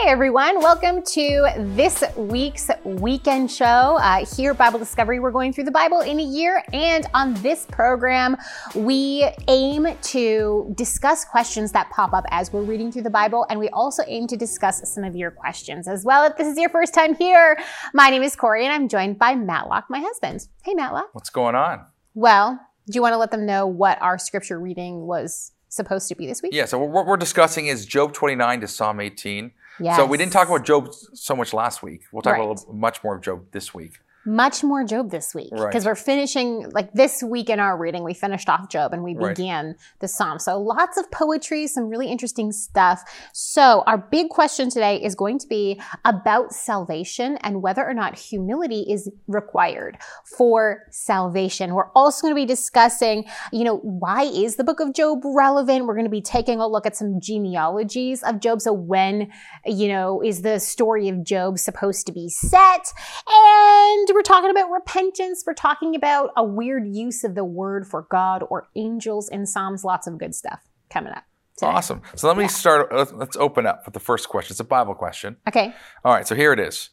[0.00, 3.98] Hey everyone, welcome to this week's weekend show.
[4.00, 7.66] Uh, here, Bible Discovery, we're going through the Bible in a year, and on this
[7.66, 8.38] program,
[8.74, 13.60] we aim to discuss questions that pop up as we're reading through the Bible, and
[13.60, 16.24] we also aim to discuss some of your questions as well.
[16.24, 17.58] If this is your first time here,
[17.92, 20.48] my name is Corey, and I'm joined by Matlock, my husband.
[20.64, 21.10] Hey, Matlock.
[21.12, 21.84] What's going on?
[22.14, 26.14] Well, do you want to let them know what our scripture reading was supposed to
[26.14, 26.54] be this week?
[26.54, 29.52] Yeah, so what we're discussing is Job 29 to Psalm 18.
[29.80, 29.96] Yes.
[29.96, 32.02] So we didn't talk about Job so much last week.
[32.12, 32.44] We'll talk Right.
[32.44, 33.98] about much more of Job this week.
[34.26, 35.66] Much more Job this week Right.
[35.70, 38.04] because we're finishing like this week in our reading.
[38.04, 39.34] We finished off Job and we Right.
[39.34, 40.38] began the Psalm.
[40.38, 43.02] So lots of poetry, some really interesting stuff.
[43.32, 48.18] So our big question today is going to be about salvation and whether or not
[48.18, 49.96] humility is required
[50.36, 51.74] for salvation.
[51.74, 55.86] We're also going to be discussing, you know, why is the book of Job relevant?
[55.86, 58.60] We're going to be taking a look at some genealogies of Job.
[58.60, 59.30] So when,
[59.64, 62.92] you know, is the story of Job supposed to be set?
[63.28, 65.44] And we're talking about repentance.
[65.46, 69.84] We're talking about a weird use of the word for God or angels in Psalms.
[69.84, 71.24] Lots of good stuff coming up.
[71.56, 71.70] today.
[71.72, 72.02] Awesome.
[72.16, 72.92] So let me start.
[72.92, 74.52] let's- open up with the first question.
[74.54, 75.36] It's a Bible question.
[75.48, 75.74] Okay.
[76.04, 76.90] All right, so here it is.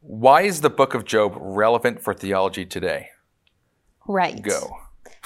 [0.00, 3.08] Why is the book of Job relevant for theology today?
[4.06, 4.40] Right.
[4.40, 4.76] Go.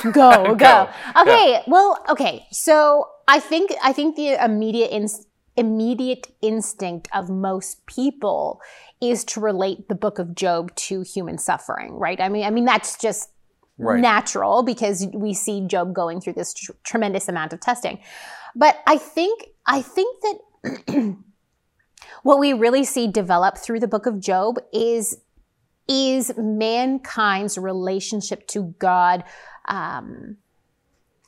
[0.03, 0.55] Go, go.
[0.55, 0.89] Go.
[1.21, 1.61] Okay.
[1.67, 2.47] Well, okay.
[2.53, 5.27] So I think I think the immediate ins-
[5.59, 8.61] immediate instinct of most people
[9.01, 12.21] is to relate the book of Job to human suffering, right?
[12.21, 13.31] I mean, I mean that's just
[13.81, 14.01] Right.
[14.01, 18.01] natural because we see Job going through this tr- tremendous amount of testing.
[18.57, 21.17] But I think I think that
[22.25, 25.19] what we really see develop through the book of Job is
[25.87, 29.23] is mankind's relationship to God
[29.69, 30.39] um,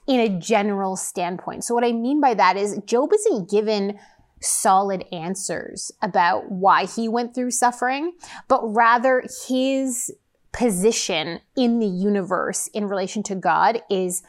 [0.09, 1.63] in a general standpoint.
[1.65, 3.99] So what I mean by that is Job isn't given
[4.41, 8.13] solid answers about why he went through suffering,
[8.49, 10.13] but rather his
[10.53, 14.23] position in the universe in relation to God is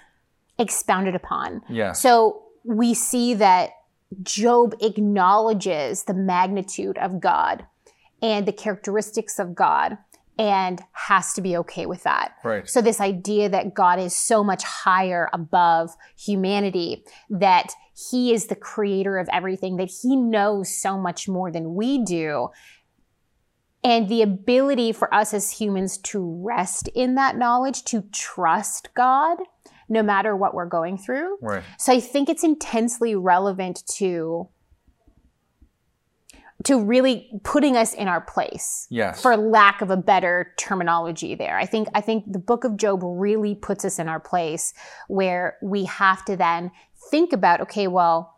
[0.59, 1.61] expounded upon.
[1.69, 2.01] Yes.
[2.01, 3.71] So we see that
[4.21, 7.65] Job acknowledges the magnitude of God
[8.21, 9.97] and the characteristics of God
[10.41, 12.33] and has to be okay with that.
[12.43, 12.67] Right.
[12.67, 17.71] So this idea that God is so much higher above humanity, that
[18.09, 22.47] he is the creator of everything, that he knows so much more than we do.
[23.83, 29.37] And the ability for us as humans to rest in that knowledge, to trust God,
[29.89, 31.37] no matter what we're going through.
[31.39, 31.63] Right.
[31.77, 34.49] So I think it's intensely relevant to
[36.65, 39.21] to really putting us in our place Yes.
[39.21, 41.57] for lack of a better terminology there.
[41.57, 44.73] I think I think the book of Job really puts us in our place
[45.07, 46.71] where we have to then
[47.09, 48.37] think about okay, well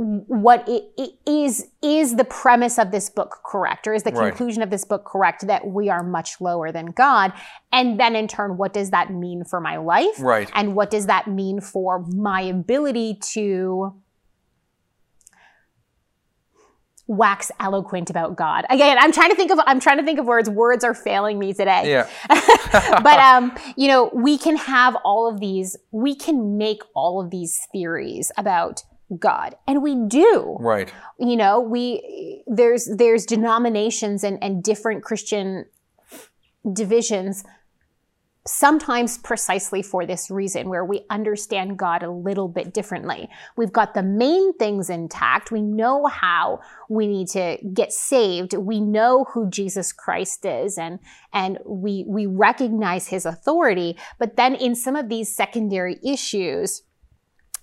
[0.00, 4.28] what it, it is is the premise of this book correct or is the Right.
[4.28, 7.32] conclusion of this book correct that we are much lower than God
[7.72, 10.48] and then in turn what does that mean for my life Right.
[10.54, 13.92] and what does that mean for my ability to
[17.08, 18.64] wax eloquent about God?
[18.70, 20.48] Again, I'm trying to think of I'm trying to think of words.
[20.48, 21.90] Words are failing me today.
[21.90, 22.08] Yeah.
[23.02, 27.30] but um, you know, we can have all of these, we can make all of
[27.30, 28.84] these theories about
[29.18, 29.56] God.
[29.66, 30.92] And we do Right.
[31.18, 35.64] you know we there's there's denominations and and different christian
[36.70, 37.42] divisions
[38.48, 43.28] sometimes precisely for this reason where we understand god a little bit differently.
[43.56, 45.50] We've got the main things intact.
[45.50, 48.54] We know how we need to get saved.
[48.54, 50.98] We know who jesus christ is and
[51.32, 53.96] and we we recognize his authority.
[54.18, 56.82] But then in some of these secondary issues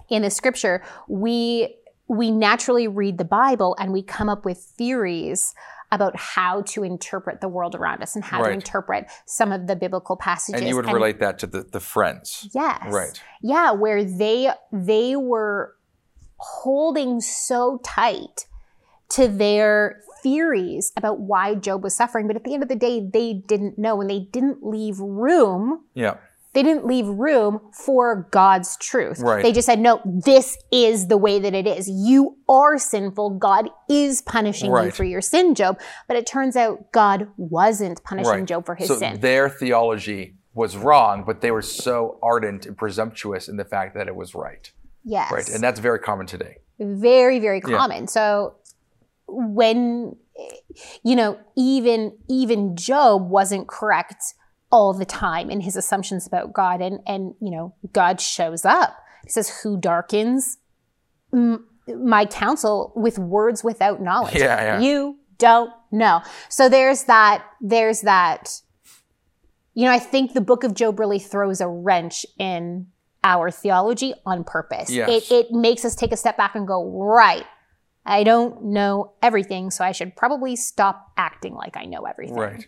[0.09, 5.53] in the scripture, we we naturally read the Bible and we come up with theories
[5.91, 9.75] about how to interpret the world around us and how to interpret some of the
[9.75, 10.61] biblical passages.
[10.61, 12.49] And you would relate that to the, the friends.
[12.53, 12.91] Yes.
[12.91, 13.21] Right.
[13.41, 15.75] Yeah, where they they were
[16.37, 18.47] holding so tight
[19.09, 22.99] to their theories about why Job was suffering, but at the end of the day,
[22.99, 26.17] they didn't know and they didn't leave room Yeah.
[26.55, 29.19] They didn't leave room for God's truth.
[29.19, 29.43] Right.
[29.43, 31.89] They just said, no, this is the way that it is.
[31.89, 33.31] You are sinful.
[33.31, 35.79] God is punishing you for your sin, Job.
[36.07, 38.45] But it turns out God wasn't punishing Right.
[38.45, 39.19] Job for his so sin.
[39.19, 44.07] their theology was wrong, but they were so ardent and presumptuous in the fact that
[44.07, 44.71] it was right.
[45.03, 45.29] yes.
[45.31, 45.49] Right.
[45.49, 46.55] And that's very common today.
[46.79, 47.77] very, very Yeah.
[47.77, 48.07] common.
[48.07, 48.55] So
[49.27, 50.15] when,
[51.03, 54.23] you know, even, even Job wasn't correct
[54.75, 56.81] all the time in his assumptions about God.
[56.81, 58.97] And, and, you know, God shows up.
[59.23, 60.57] He says, who darkens
[61.31, 64.35] m- my counsel with words without knowledge.
[64.35, 64.79] Yeah, yeah.
[64.81, 66.21] You don't know.
[66.49, 68.49] So there's that, there's that,
[69.73, 72.87] you know, I think the book of Job really throws a wrench in
[73.23, 74.89] our theology on purpose.
[74.91, 75.09] Yes.
[75.09, 77.45] It, it makes us take a step back and go, right,
[78.05, 82.37] I don't know everything, so I should probably stop acting like I know everything.
[82.37, 82.67] Right.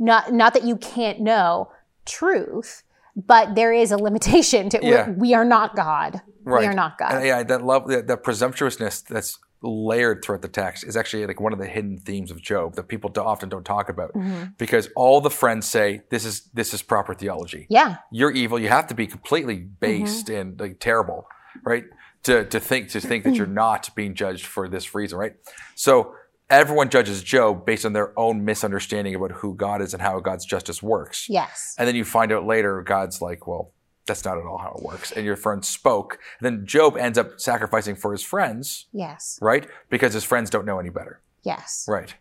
[0.00, 1.70] Not, not that you can't know
[2.06, 2.82] truth,
[3.16, 5.10] but there is a limitation to Yeah.
[5.10, 6.20] we are not God.
[6.42, 6.60] Right.
[6.60, 7.12] We are not God.
[7.12, 11.38] And yeah, that love, that, that presumptuousness that's layered throughout the text is actually like
[11.38, 14.44] one of the hidden themes of Job that people often don't talk about Mm-hmm.
[14.56, 17.66] because all the friends say this is this is proper theology.
[17.68, 17.96] yeah.
[18.10, 18.58] You're evil.
[18.58, 20.40] You have to be completely based Mm-hmm.
[20.40, 21.26] and like terrible,
[21.62, 21.84] right?
[22.22, 25.34] To to think to think that you're not being judged for this reason, right?
[25.74, 26.14] So
[26.50, 30.44] everyone judges Job based on their own misunderstanding about who God is and how God's
[30.44, 31.26] justice works.
[31.28, 31.74] Yes.
[31.78, 33.72] And then you find out later, God's like, well,
[34.06, 35.12] that's not at all how it works.
[35.12, 36.18] And your friend spoke.
[36.40, 39.38] And then Job ends up sacrificing for his friends, Yes.
[39.40, 39.66] right?
[39.88, 41.20] Because his friends don't know any better.
[41.42, 41.86] Yes.
[41.88, 42.14] Right.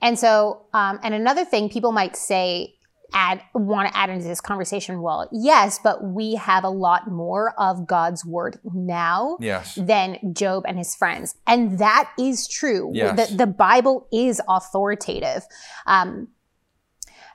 [0.00, 2.73] And so, um, and another thing people might say,
[3.14, 5.00] add want to add into this conversation.
[5.00, 9.76] Well, yes, but we have a lot more of God's word now Yes.
[9.76, 12.90] than Job and his friends, and that is true.
[12.92, 13.30] Yes.
[13.30, 15.44] The, the Bible is authoritative,
[15.86, 16.28] um,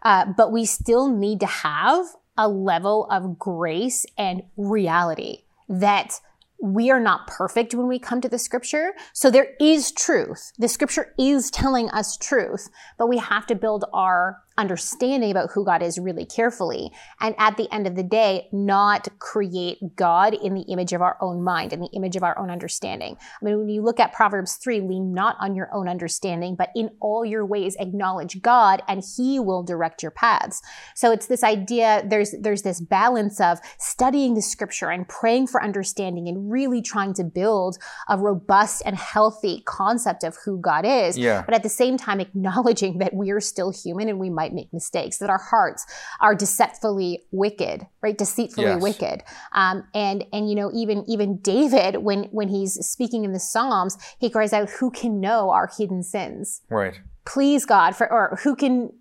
[0.04, 2.06] uh, but we still need to have
[2.38, 6.20] a level of grace and reality that
[6.62, 8.92] we are not perfect when we come to the scripture.
[9.14, 10.52] So there is truth.
[10.58, 15.66] The scripture is telling us truth, but we have to build our understanding about who
[15.66, 16.92] God is really carefully.
[17.20, 21.18] And at the end of the day, not create God in the image of our
[21.22, 23.18] own mind, in the image of our own understanding.
[23.42, 26.70] I mean, when you look at Proverbs 3, lean not on your own understanding, but
[26.76, 30.62] in all your ways acknowledge God and he will direct your paths.
[30.94, 35.64] So it's this idea, there's, there's this balance of studying the scripture and praying for
[35.64, 37.78] understanding and really trying to build
[38.10, 41.18] a robust and healthy concept of who God is.
[41.18, 41.44] Yeah.
[41.46, 44.72] But at the same time, acknowledging that we are still human and we might make
[44.74, 45.86] mistakes, that our hearts
[46.19, 48.18] are deceitfully wicked, right?
[48.18, 48.81] Deceitfully Yes.
[48.81, 49.24] wicked.
[49.54, 53.98] Um, and, and, you know, even, even David, when, when he's speaking in the Psalms,
[54.19, 56.62] he cries out, who can know our hidden sins?
[56.69, 57.00] Right.
[57.25, 58.92] please God for, or who can,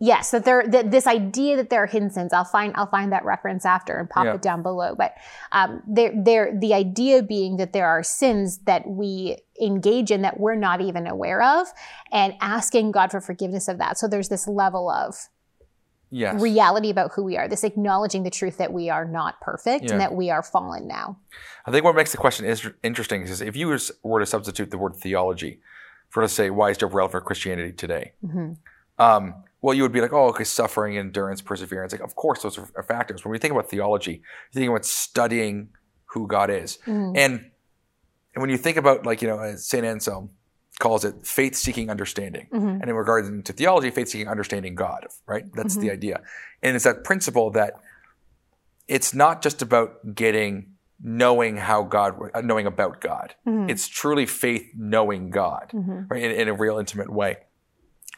[0.00, 3.12] yes, that there, that this idea that there are hidden sins, I'll find, I'll find
[3.12, 4.34] that reference after and pop Yeah.
[4.34, 4.94] it down below.
[4.96, 5.14] But,
[5.52, 10.40] um, there, there, the idea being that there are sins that we engage in that
[10.40, 11.66] we're not even aware of
[12.10, 13.98] and asking God for forgiveness of that.
[13.98, 15.14] So there's this level of
[16.12, 16.40] Yes.
[16.42, 19.92] reality about who we are, this acknowledging the truth that we are not perfect Yeah.
[19.92, 21.18] and that we are fallen now.
[21.66, 24.78] I think what makes the question is interesting is if you were to substitute the
[24.78, 25.60] word theology
[26.08, 28.14] for, let's say, why is Job relevant for Christianity today?
[28.24, 28.54] Mm-hmm.
[28.98, 31.92] Um, well, you would be like, oh, okay, suffering, endurance, perseverance.
[31.92, 33.24] Like, of course, those are, factors.
[33.24, 34.12] When we think about theology,
[34.52, 35.68] you think about studying
[36.06, 37.16] who God is, Mm-hmm.
[37.16, 37.50] and
[38.34, 40.30] and when you think about like you know, Saint Anselm
[40.78, 42.68] calls it faith-seeking understanding, Mm-hmm.
[42.80, 45.06] and in regards to theology, faith-seeking understanding God.
[45.26, 45.44] Right?
[45.54, 46.20] That's the idea,
[46.62, 47.74] and it's that principle that
[48.88, 50.72] it's not just about getting
[51.02, 53.34] knowing how God, uh, knowing about God.
[53.46, 55.70] It's truly faith knowing God,
[56.10, 57.38] right, in, in a real intimate way,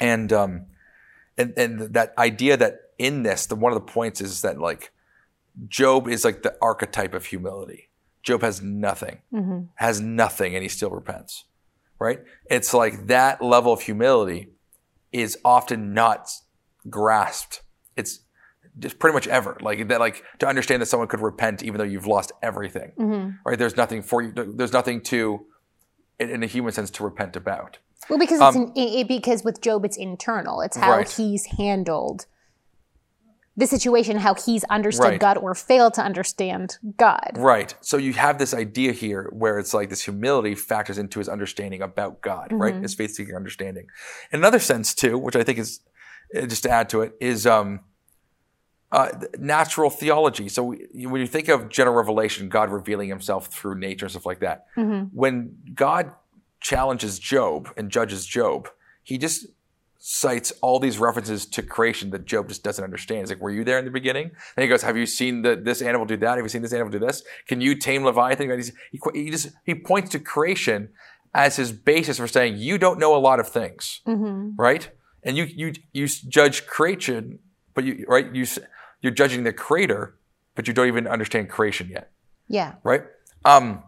[0.00, 0.67] and um,
[1.38, 4.93] and and that idea that in this, the one of the points is that like
[5.69, 7.89] Job is like the archetype of humility.
[8.22, 9.62] Job has nothing, mm-hmm.
[9.74, 11.44] has nothing, and he still repents,
[11.98, 12.20] right?
[12.46, 14.51] It's like that level of humility
[15.10, 16.31] is often not
[16.89, 17.62] grasped.
[17.96, 18.20] It's
[18.79, 20.01] just pretty much ever like that.
[20.01, 23.31] Like to understand that someone could repent even though you've lost everything, mm-hmm.
[23.44, 23.58] right?
[23.58, 24.32] There's nothing for you.
[24.32, 25.46] There's nothing to,
[26.19, 27.79] in, in a human sense, to repent about.
[28.13, 30.61] Well, because it's in, it, it- because with Job, it's internal.
[30.61, 31.11] It's how Um, Right.
[31.11, 32.27] he's handled
[33.57, 35.21] the situation, how he's understood Right.
[35.21, 37.33] God or failed to understand God.
[37.37, 37.75] Right.
[37.83, 41.83] So you have this idea here where it's like this humility factors into his understanding
[41.83, 42.75] about God, right?
[42.83, 43.87] His faith seeking understanding.
[44.31, 45.81] In another sense, too, which I think is
[46.37, 47.81] uh, just to add to it, is um,
[48.91, 50.49] uh, natural theology.
[50.49, 54.25] So we, when you think of general revelation, God revealing himself through nature and stuff
[54.27, 54.65] like that,
[55.13, 56.13] when God
[56.63, 58.69] challenges Job and judges Job,
[59.03, 59.47] he just
[60.05, 63.21] cites all these references to creation that Job just doesn't understand.
[63.21, 65.55] He's like, "Were you there in the beginning?" And he goes, "Have you seen the,
[65.55, 66.37] this animal do that?
[66.37, 67.23] Have you seen this animal do this?
[67.47, 68.51] Can you tame Leviathan?"
[68.93, 70.89] He, he just he points to creation
[71.35, 74.01] as his basis for saying you don't know a lot of things,
[74.57, 74.91] right?
[75.23, 77.39] And you you you judge creation,
[77.75, 78.27] but you, right?
[78.35, 78.45] You,
[79.03, 80.17] you're judging the creator,
[80.57, 82.11] but you don't even understand creation yet
[82.49, 82.75] Yeah.
[82.83, 83.03] right?
[83.45, 83.83] Um,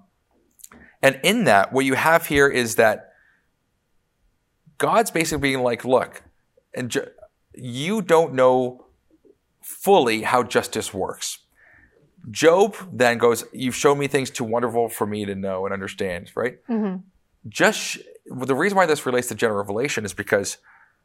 [1.04, 3.12] and in that, what you have here is that
[4.78, 6.22] God's basically being like, look,
[6.72, 7.06] and ju-
[7.52, 8.86] you don't know
[9.60, 11.40] fully how justice works.
[12.30, 16.32] Job then goes, You've shown me things too wonderful for me to know and understand,
[16.34, 16.66] right?
[16.70, 17.02] Mm-hmm.
[17.50, 17.98] Just sh-
[18.30, 20.56] well, the reason why this relates to general revelation is because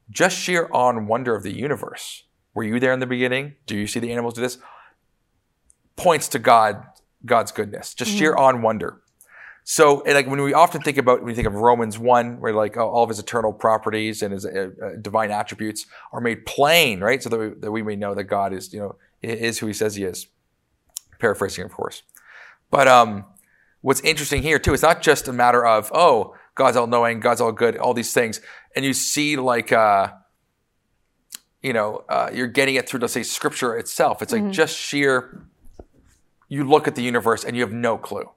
[0.10, 2.24] just sheer awe and wonder of the universe.
[2.54, 3.56] Were you there in the beginning?
[3.66, 4.60] Do you see the animals do this?
[5.98, 6.86] Points to God,
[7.26, 7.94] God's goodness.
[7.94, 9.02] Just sheer awe and wonder.
[9.72, 12.76] So, like when we often think about, when we think of Romans 1, where like
[12.76, 17.02] oh, all of his eternal properties and his uh, uh, divine attributes are made plain,
[17.02, 17.22] right?
[17.22, 19.74] So that we, that we may know that God is, you know, is who he
[19.74, 20.26] says he is.
[21.20, 22.02] Paraphrasing, of course.
[22.72, 23.26] But um,
[23.82, 27.40] what's interesting here too, it's not just a matter of, oh, God's all knowing, God's
[27.40, 28.42] all good, all these things.
[28.76, 30.14] And you see like, uh,
[31.62, 34.24] you know, uh, you're getting it through, let's say, scripture itself.
[34.24, 35.46] It's like just sheer,
[36.48, 38.32] you look at the universe and you have no clue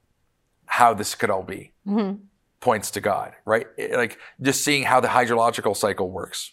[0.73, 1.71] how this could all be.
[1.87, 2.25] Mm-hmm.
[2.61, 3.67] Points to God, right?
[3.91, 6.53] Like just seeing how the hydrological cycle works,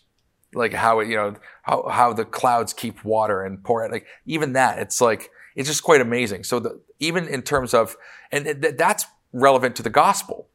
[0.53, 3.93] like how it, you know, how, how the clouds keep water and pour it.
[3.93, 6.43] Like even that, it's like, it's just quite amazing.
[6.43, 7.95] So the, even in terms of,
[8.29, 10.49] and th- that's relevant to the gospel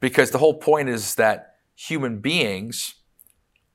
[0.00, 2.96] because the whole point is that human beings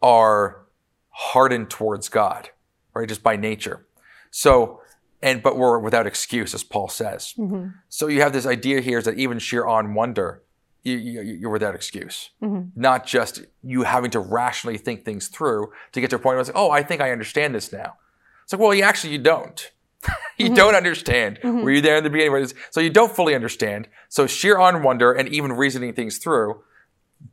[0.04, 0.68] are
[1.10, 2.52] hardened towards God,
[2.94, 3.10] right?
[3.10, 3.88] Just by nature.
[4.30, 4.82] So,
[5.24, 7.34] and but we're without excuse, as Paul says.
[7.38, 7.70] Mm-hmm.
[7.90, 10.44] So you have this idea here is that even sheer on wonder,
[10.84, 12.32] you, you, you're without excuse.
[12.42, 12.80] Mm-hmm.
[12.80, 16.42] Not just you having to rationally think things through to get to a point where
[16.42, 17.94] it's like, oh, I think I understand this now.
[18.44, 19.72] It's like, well, you actually you don't.
[20.38, 20.56] you mm-hmm.
[20.56, 21.40] don't understand.
[21.42, 22.34] Were you there in the beginning?
[22.34, 23.88] Where it is- So you don't fully understand.
[24.10, 26.62] So sheer on wonder and even reasoning things through,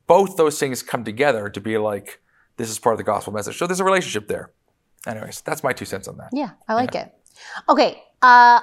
[0.06, 2.20] both those things come together to be like,
[2.56, 3.58] this is part of the gospel message.
[3.58, 4.52] So there's a relationship there.
[5.06, 6.28] Anyways, that's my two cents on that.
[6.32, 7.12] Yeah, I like it.
[7.68, 8.02] Okay.
[8.22, 8.60] Uh,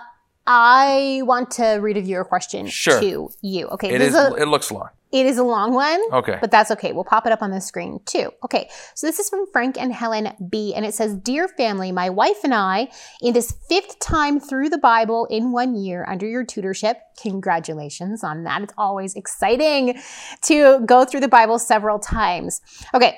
[0.50, 3.00] I want to read a viewer question Sure.
[3.02, 3.68] to you.
[3.68, 3.94] Okay.
[3.96, 4.16] It this is.
[4.16, 4.90] a, It looks long.
[5.12, 6.00] it is a long one.
[6.14, 6.38] Okay.
[6.40, 6.94] But that's okay.
[6.94, 8.32] We'll pop it up on the screen too.
[8.46, 8.70] Okay.
[8.96, 10.74] So this is from Frank and Helen B.
[10.74, 12.88] And it says, Dear family, my wife and I,
[13.22, 18.44] in this fifth time through the Bible in one year under your tutorship, congratulations on
[18.46, 18.62] that.
[18.62, 20.00] It's always exciting
[20.44, 22.62] to go through the Bible several times.
[22.94, 23.18] Okay.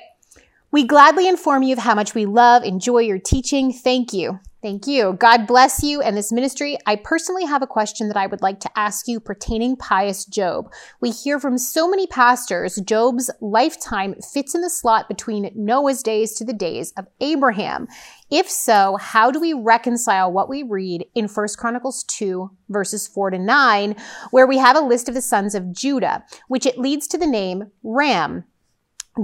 [0.72, 3.72] We gladly inform you of how much we love, enjoy your teaching.
[3.72, 4.38] Thank you.
[4.62, 5.14] Thank you.
[5.14, 6.76] God bless you and this ministry.
[6.86, 10.70] I personally have a question that I would like to ask you pertaining pious Job.
[11.00, 16.34] We hear from so many pastors Job's lifetime fits in the slot between Noah's days
[16.34, 17.88] to the days of Abraham.
[18.30, 23.30] If so, how do we reconcile what we read in 1 Chronicles 2 verses 4
[23.30, 23.96] to 9
[24.30, 27.26] where we have a list of the sons of Judah, which it leads to the
[27.26, 28.44] name Ram.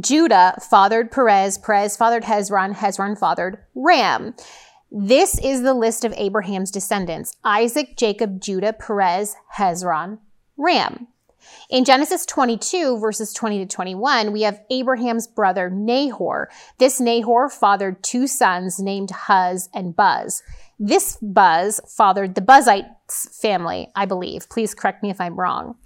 [0.00, 4.34] Judah fathered Perez, Perez fathered Hezron, Hezron fathered Ram.
[4.90, 10.18] This is the list of Abraham's descendants Isaac, Jacob, Judah, Perez, Hezron,
[10.56, 11.08] Ram.
[11.70, 16.50] In Genesis 22, verses 20 to 21, we have Abraham's brother Nahor.
[16.78, 20.42] This Nahor fathered two sons named Huz and Buz.
[20.78, 22.40] This Buz fathered the
[23.08, 24.48] Family, I believe.
[24.48, 25.76] Please correct me if I'm wrong.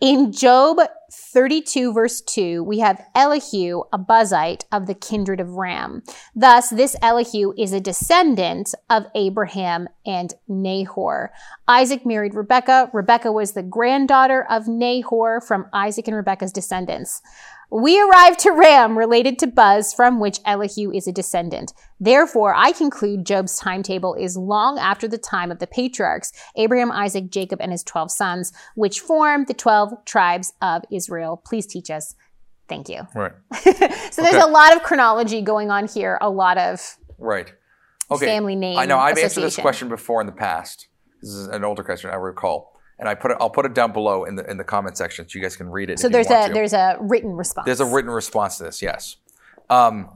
[0.00, 0.78] In Job
[1.12, 6.02] 32, verse 2, we have Elihu, a Buzite of the kindred of Ram.
[6.34, 11.32] Thus, this Elihu is a descendant of Abraham and Nahor.
[11.68, 12.90] Isaac married Rebekah.
[12.92, 17.22] Rebekah was the granddaughter of Nahor from Isaac and Rebekah's descendants.
[17.70, 21.72] We arrive to Ram, related to Buz from which Elihu is a descendant.
[21.98, 27.30] Therefore, I conclude Job's timetable is long after the time of the patriarchs, Abraham, Isaac,
[27.30, 31.42] Jacob, and his 12 sons, which form the 12 tribes of Israel.
[31.44, 32.14] Please teach us.
[32.68, 33.06] Thank you.
[33.14, 33.32] Right.
[34.12, 37.52] So there's a lot of chronology going on here, a lot of Right.
[38.10, 38.24] Okay.
[38.24, 38.78] family name.
[38.78, 40.88] I know I've answered this question before in the past.
[41.20, 43.36] This is an older question I recall, and I put it.
[43.40, 45.68] I'll put it down below in the in the comment section so you guys can
[45.68, 45.98] read it.
[45.98, 46.54] So there's a to.
[46.54, 47.66] there's a written response.
[47.66, 49.16] There's a written response to this, yes.
[49.68, 50.08] Um,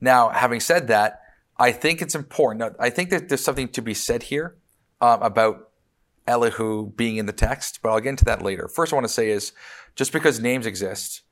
[0.00, 1.22] now, having said that,
[1.58, 2.60] I think it's important.
[2.60, 4.56] now, I think that there's something to be said here
[5.00, 5.70] um, about
[6.26, 8.68] Elihu being in the text, but I'll get into that later.
[8.68, 9.52] First, I want to say is
[9.96, 11.22] just because names exist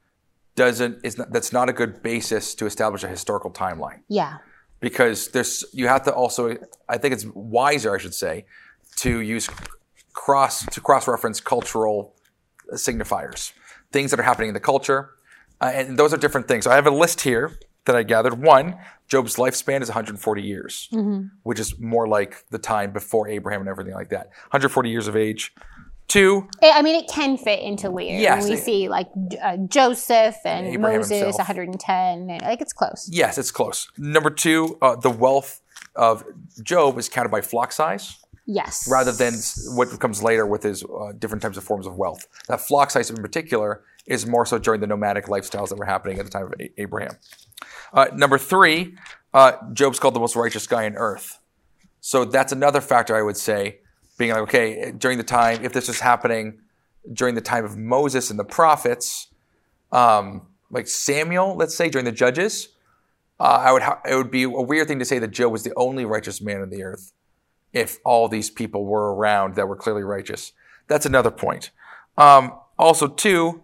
[0.57, 4.39] doesn't is not, that's not a good basis to establish a historical timeline yeah.
[4.81, 6.57] because there's you have to also
[6.89, 8.47] I think it's wiser I should say
[8.97, 9.49] to use
[10.25, 12.15] cross to cross reference cultural
[12.73, 13.53] signifiers
[13.93, 15.11] things that are happening in the culture
[15.61, 16.65] uh, and those are different things.
[16.65, 18.43] So I have a list here that I gathered.
[18.43, 18.77] One,
[19.09, 20.91] Job's lifespan is 140 years,
[21.45, 24.27] which is more like the time before Abraham and everything like that.
[24.51, 25.55] 140 years of age.
[26.09, 28.19] Two, I I mean, it can fit into later.
[28.19, 29.09] Yes, we it- see like
[29.43, 31.39] uh, Joseph and, Abraham Moses, himself.
[31.49, 33.09] 110, and like it's close.
[33.11, 33.89] yes, it's close.
[33.97, 35.63] Number two, uh, the wealth
[35.95, 36.23] of
[36.63, 38.19] Job is counted by flock size.
[38.47, 38.89] Yes.
[38.89, 39.35] rather than
[39.75, 42.27] what comes later with his uh, different types of forms of wealth.
[42.49, 46.19] That flock size in particular is more so during the nomadic lifestyles that were happening
[46.19, 47.17] at the time of Abraham.
[47.93, 48.95] Uh, number three,
[49.35, 51.41] uh, Job's called the most righteous guy on earth.
[52.01, 53.81] So that's another factor I would say
[54.17, 56.61] being like, okay, during the time, if this was happening
[57.13, 59.29] during the time of Moses and the prophets,
[59.93, 62.69] um, like Samuel, let's say during the Judges,
[63.39, 65.63] uh, I would ha- it would be a weird thing to say that Job was
[65.63, 67.13] the only righteous man on the earth
[67.73, 70.53] if all these people were around that were clearly righteous.
[70.89, 71.71] That's another point.
[72.17, 73.63] Um, also, too,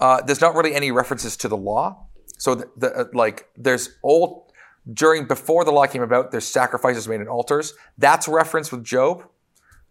[0.00, 2.06] uh, there's not really any references to the law.
[2.38, 4.52] So, the, the uh, like, there's old
[4.92, 6.32] during before the law came about.
[6.32, 7.74] There's sacrifices made in altars.
[7.98, 9.24] That's referenced with Job,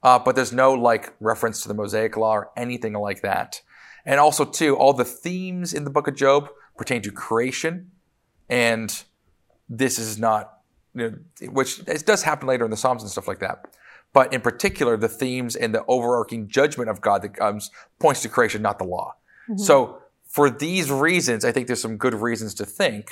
[0.03, 3.61] uh, but there's no like reference to the Mosaic law or anything like that.
[4.05, 7.91] And also, too, all the themes in the book of Job pertain to creation,
[8.49, 9.03] and
[9.69, 10.60] this is not,
[10.93, 13.75] you know, which it does happen later in the Psalms and stuff like that.
[14.13, 18.29] But in particular, the themes and the overarching judgment of God that comes points to
[18.29, 19.15] creation, not the law.
[19.49, 19.61] Mm-hmm.
[19.61, 23.11] So for these reasons, I think there's some good reasons to think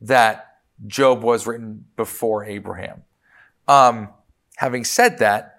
[0.00, 3.04] that Job was written before Abraham.
[3.68, 4.10] Um,
[4.56, 5.58] having said that,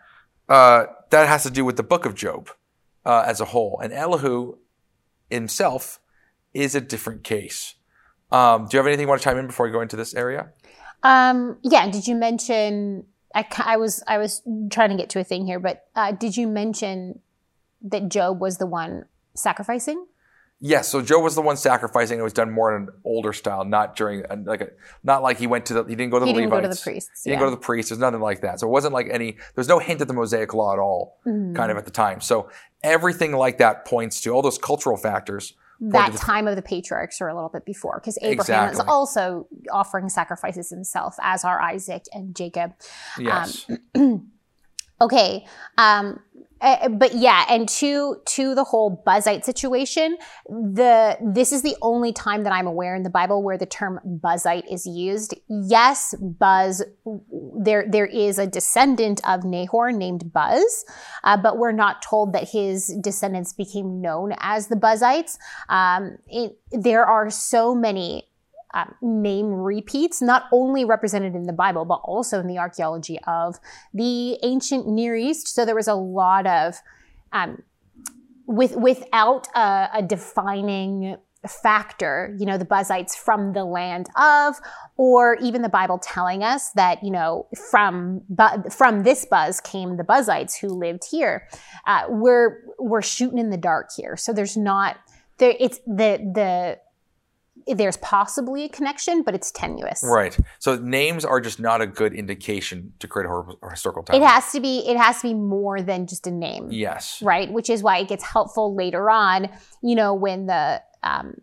[0.50, 2.50] uh, that has to do with the book of Job
[3.06, 3.80] uh, as a whole.
[3.82, 4.58] And Elihu
[5.30, 6.00] himself
[6.54, 7.76] is a different case.
[8.32, 10.14] Um, do you have anything you want to chime in before we go into this
[10.14, 10.50] area?
[11.04, 11.90] Um, yeah.
[11.90, 13.06] Did you mention?
[13.36, 16.38] I, I, was I was trying to get to a thing here, but uh, did
[16.38, 17.20] you mention
[17.84, 20.06] that Job was the one sacrificing?
[20.60, 22.18] Yes, so Job was the one sacrificing.
[22.18, 24.70] It was done more in an older style, not during like a,
[25.04, 26.68] not like he went to the he didn't go to he the didn't Levites.
[26.68, 27.24] go to the priests.
[27.24, 27.90] He didn't go to the priests.
[27.90, 28.60] There's nothing like that.
[28.60, 29.38] So it wasn't like any.
[29.54, 31.56] There's no hint at the Mosaic law at all, mm-hmm.
[31.56, 32.22] kind of at the time.
[32.22, 32.50] So
[32.82, 37.28] everything like that points to all those cultural factors that time of the patriarchs or
[37.28, 38.74] a little bit before, because Abraham exactly.
[38.74, 42.74] is also offering sacrifices himself, as are Isaac and Jacob.
[43.20, 43.66] Yes.
[43.96, 44.32] Um,
[45.02, 45.46] okay.
[45.78, 46.20] Um,
[46.62, 52.14] uh, but yeah, and to to the whole buzite situation, the this is the only
[52.14, 55.36] time that I'm aware in the Bible where the term buzite is used.
[55.48, 56.84] Yes, Buz,
[57.60, 60.86] there there is a descendant of Nahor named Buz,
[61.24, 65.38] uh, but we're not told that his descendants became known as the Buzites.
[65.70, 68.28] Um, it, there are so many
[68.74, 73.60] um, name repeats, not only represented in the Bible, but also in the archaeology of
[73.94, 75.48] the ancient Near East.
[75.48, 76.76] So there was a lot of,
[77.32, 77.64] um,
[78.46, 84.56] with without a, a defining factor, you know, the Buzites from the land of,
[84.98, 89.98] or even the Bible telling us that, you know, from bu- from this buz came
[89.98, 91.48] the Buzites who lived here.
[91.86, 94.98] Uh, we're we're shooting in the dark here, so there's not
[95.38, 95.56] there.
[95.60, 96.80] It's the the
[97.76, 100.04] there's possibly a connection, but it's tenuous.
[100.04, 100.38] Right.
[100.60, 104.22] So names are just not a good indication to create a historical time.
[104.22, 104.80] It has to be.
[104.88, 106.70] It has to be more than just a name.
[106.72, 107.22] Yes.
[107.22, 107.52] Right.
[107.52, 109.50] Which is why it gets helpful later on.
[109.82, 111.36] You know, when the, um,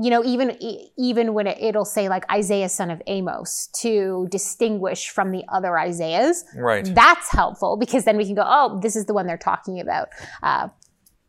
[0.00, 0.56] you know, even
[0.96, 5.76] even when it, will say like Isaiah son of Amos to distinguish from the other
[5.78, 6.44] Isaiahs.
[6.56, 6.84] Right.
[6.94, 10.08] That's helpful because then we can go, oh, this is the one they're talking about.
[10.42, 10.68] Uh,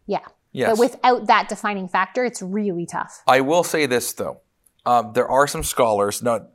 [0.05, 0.25] yeah.
[0.51, 0.71] Yes.
[0.71, 3.21] But without that defining factor, it's really tough.
[3.27, 4.41] I will say this though,
[4.85, 6.47] um, there are some scholars not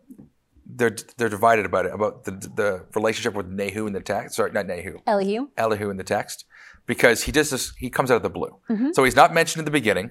[0.67, 4.37] they're they're divided about it about the the relationship with Nehu in the text.
[4.37, 4.97] Sorry, not Nehu.
[5.07, 5.49] Elihu.
[5.57, 6.45] Elihu in the text,
[6.87, 7.73] because he does this.
[7.79, 8.59] He comes out of the blue.
[8.71, 8.91] Mm-hmm.
[8.93, 10.11] So he's not mentioned in the beginning.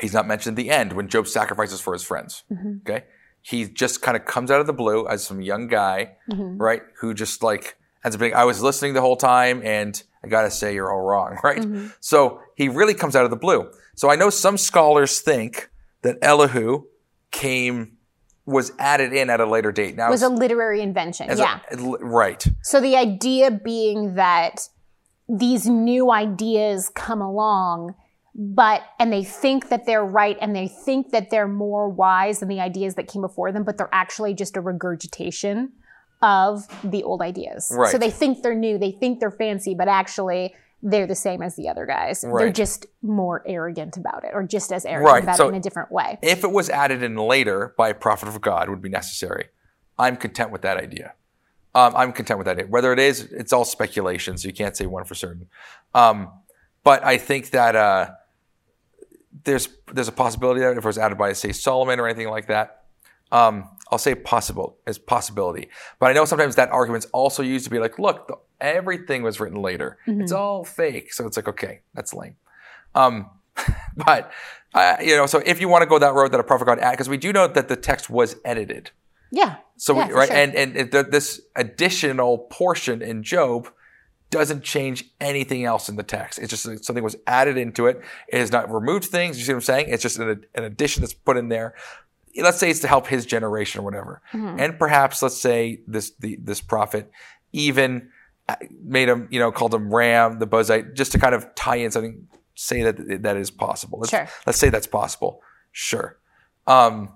[0.00, 2.44] He's not mentioned at the end when Job sacrifices for his friends.
[2.50, 2.78] Mm-hmm.
[2.88, 3.04] Okay,
[3.42, 6.56] he just kind of comes out of the blue as some young guy, mm-hmm.
[6.56, 6.82] right?
[7.00, 8.34] Who just like ends up being.
[8.34, 11.60] I was listening the whole time and I gotta say you're all wrong, right?
[11.60, 11.88] Mm-hmm.
[12.00, 13.70] So he really comes out of the blue.
[13.96, 15.70] So I know some scholars think
[16.02, 16.84] that Elihu
[17.30, 17.96] came
[18.46, 19.96] was added in at a later date.
[19.96, 21.28] Now it was a literary invention.
[21.36, 21.60] Yeah.
[21.70, 22.44] A, right.
[22.62, 24.68] So the idea being that
[25.28, 27.94] these new ideas come along
[28.34, 32.48] but and they think that they're right and they think that they're more wise than
[32.48, 35.72] the ideas that came before them but they're actually just a regurgitation
[36.22, 37.72] of the old ideas.
[37.74, 37.90] Right.
[37.90, 41.56] So they think they're new, they think they're fancy, but actually they're the same as
[41.56, 42.24] the other guys.
[42.26, 42.44] Right.
[42.44, 45.22] They're just more arrogant about it, or just as arrogant right.
[45.22, 46.18] about so it in a different way.
[46.22, 49.48] If it was added in later by a prophet of God would be necessary.
[49.98, 51.12] I'm content with that idea.
[51.74, 52.58] Um, I'm content with that.
[52.58, 52.66] Idea.
[52.66, 55.48] Whether it is, it's all speculation, so you can't say one for certain.
[55.94, 56.30] Um,
[56.82, 58.10] but I think that uh,
[59.44, 62.46] there's there's a possibility that if it was added by, say, Solomon or anything like
[62.46, 62.84] that,
[63.30, 65.68] um, I'll say possible as possibility.
[65.98, 69.40] But I know sometimes that argument's also used to be like, look, the, everything was
[69.40, 69.98] written later.
[70.06, 70.22] Mm-hmm.
[70.22, 71.12] It's all fake.
[71.12, 72.36] So it's like, okay, that's lame.
[72.94, 73.30] Um,
[73.96, 74.30] but
[74.74, 76.78] uh, you know, so if you want to go that road that a prophet God
[76.78, 78.90] add, because we do know that the text was edited.
[79.32, 79.56] Yeah.
[79.76, 80.36] So yeah, we, right, sure.
[80.36, 83.68] and and it, this additional portion in Job
[84.30, 86.38] doesn't change anything else in the text.
[86.38, 88.00] It's just something was added into it.
[88.28, 89.38] It has not removed things.
[89.38, 89.86] You see what I'm saying?
[89.88, 91.74] It's just an, an addition that's put in there
[92.36, 94.22] let's say it's to help his generation or whatever.
[94.32, 94.60] Mm-hmm.
[94.60, 97.10] And perhaps let's say this the, this prophet
[97.52, 98.10] even
[98.82, 101.90] made him, you know, called him Ram, the Buzite, just to kind of tie in
[101.90, 104.00] something, say that that is possible.
[104.00, 104.28] Let's, Sure.
[104.46, 105.42] let's say that's possible.
[105.72, 106.18] Sure.
[106.66, 107.12] Um,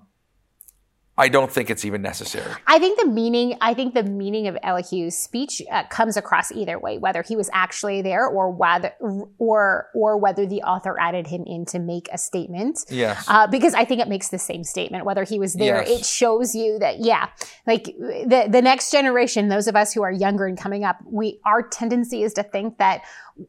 [1.17, 2.51] I don't think it's even necessary.
[2.67, 6.77] I think the meaning, I think the meaning of Elihu's speech uh, comes across either
[6.77, 8.91] way, whether he was actually there or whether,
[9.37, 12.79] or or whether the author added him in to make a statement.
[12.89, 13.25] Yes.
[13.29, 15.05] Uh, because I think it makes the same statement.
[15.05, 16.01] Whether he was there, Yes.
[16.01, 17.29] it shows you that yeah,
[17.65, 21.39] like the the next generation, those of us who are younger and coming up, we
[21.45, 23.03] our tendency is to think that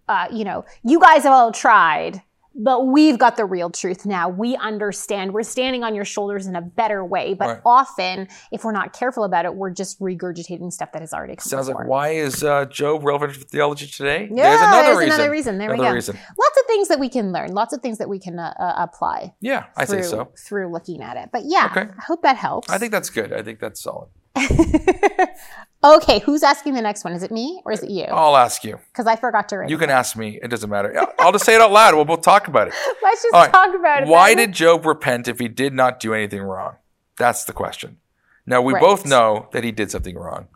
[0.08, 2.22] uh, you know you guys have all tried.
[2.58, 4.28] But we've got the real truth now.
[4.30, 5.34] We understand.
[5.34, 7.34] We're standing on your shoulders in a better way.
[7.34, 7.60] But Right.
[7.66, 11.44] often, if we're not careful about it, we're just regurgitating stuff that has already come
[11.48, 11.82] Sounds before.
[11.82, 14.28] like why is uh, Job relevant for theology today?
[14.32, 15.12] Yeah, there's another there's reason.
[15.14, 15.58] another reason.
[15.58, 15.92] There we go.
[15.92, 16.16] reason.
[16.16, 17.52] Lots of things that we can learn.
[17.52, 19.34] Lots of things that we can uh, uh, apply.
[19.40, 20.32] Yeah, I through, think so.
[20.46, 21.28] Through looking at it.
[21.32, 21.90] But yeah, Okay.
[21.98, 22.70] I hope that helps.
[22.70, 23.32] I think that's good.
[23.32, 24.08] I think that's solid.
[25.84, 27.12] okay, who's asking the next one?
[27.12, 28.04] Is it me or is it you?
[28.04, 28.78] I'll ask you.
[28.92, 29.70] Because I forgot to write.
[29.70, 30.38] You can ask me.
[30.42, 30.94] It doesn't matter.
[31.18, 31.94] I'll just say it out loud.
[31.94, 32.74] We'll both talk about it.
[33.02, 33.52] Let's just right.
[33.52, 34.08] talk about it.
[34.08, 34.48] Why then.
[34.48, 36.76] did Job repent if he did not do anything wrong?
[37.18, 37.98] That's the question.
[38.46, 38.80] Now, we Right.
[38.80, 40.46] both know that he did something wrong,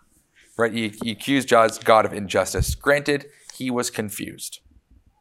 [0.57, 0.73] right?
[0.73, 2.75] He, he accused God of injustice.
[2.77, 4.61] Granted, he was confused,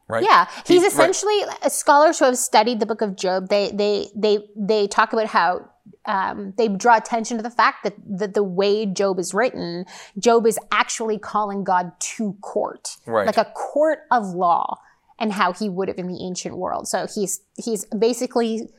[0.07, 0.23] right?
[0.23, 3.49] Yeah, he's He- essentially uh, scholars who have studied the book of Job.
[3.49, 5.67] They they they they talk about how
[6.05, 9.85] um, they draw attention to the fact that, that the way Job is written,
[10.17, 13.25] Job is actually calling God to court, Right.
[13.27, 14.77] like a court of law,
[15.19, 16.87] and how he would have in the ancient world.
[16.87, 18.69] So he's he's basically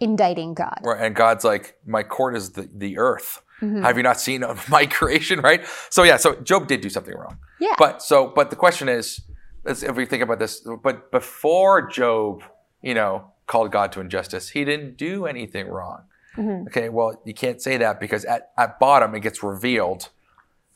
[0.00, 0.80] indicting God.
[0.82, 3.42] Right, and God's like, my court is the, the earth.
[3.62, 3.82] Mm-hmm.
[3.82, 5.40] Have you not seen my creation?
[5.40, 5.64] Right.
[5.90, 7.38] So yeah, so Job did do something wrong.
[7.60, 7.74] Yeah.
[7.78, 9.20] But so, but the question is,
[9.64, 12.42] if we think about this, but before Job,
[12.82, 16.02] you know, called God to injustice, he didn't do anything wrong.
[16.36, 16.66] Mhm.
[16.68, 16.88] Okay.
[16.88, 20.08] Well, you can't say that because at, at bottom it gets revealed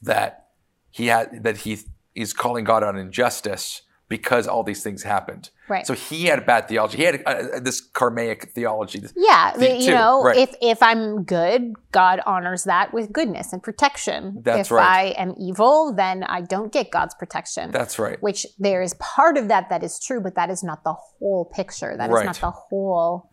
[0.03, 0.46] that
[0.90, 1.79] he had that he
[2.14, 5.51] he's calling God on injustice because all these things happened.
[5.68, 5.87] Right.
[5.87, 6.96] So he had a bad theology.
[6.96, 9.03] He had uh, this karmaic theology.
[9.14, 10.37] Yeah, you two, know, right.
[10.37, 14.40] if if I'm good, God honors that with goodness and protection.
[14.42, 15.14] That's if right.
[15.16, 17.70] I am evil, then I don't get God's protection.
[17.70, 18.20] That's right.
[18.20, 21.44] which there is part of that that is true, but that is not the whole
[21.44, 21.96] picture.
[21.96, 22.27] That is Right.
[22.27, 23.31] not the whole.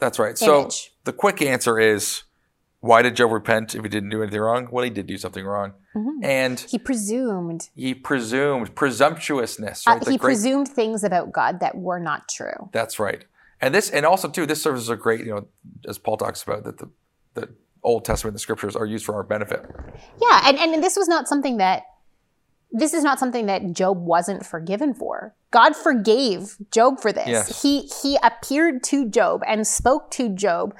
[0.00, 0.36] That's right.
[0.36, 0.92] So image.
[1.10, 2.22] The quick answer is
[2.78, 4.68] why did Job repent if he didn't do anything wrong?
[4.70, 5.72] Well, he did do something wrong.
[5.94, 6.24] Mhm.
[6.24, 7.68] And He presumed.
[7.74, 10.00] he presumed presumptuousness, Uh, right?
[10.04, 12.68] The he great- presumed things about God that were not true.
[12.72, 13.24] That's right.
[13.60, 15.46] And this and also too, this serves as a great, you know,
[15.88, 16.88] as Paul talks about that the
[17.34, 17.48] the
[17.82, 19.64] Old Testament, the scriptures are used for our benefit.
[20.20, 21.82] Yeah, and and this was not something that.
[22.72, 25.34] This is not something that Job wasn't forgiven for.
[25.50, 27.26] God forgave Job for this.
[27.26, 27.62] Yes.
[27.62, 30.72] He he appeared to Job and spoke to Job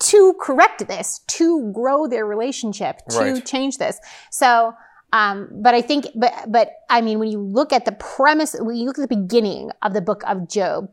[0.00, 3.44] to correct this, to grow their relationship, to Right.
[3.44, 3.98] change this.
[4.30, 4.74] So,
[5.12, 8.76] um, but I think, but but I mean, when you look at the premise, when
[8.76, 10.90] you look at the beginning of the book of Job,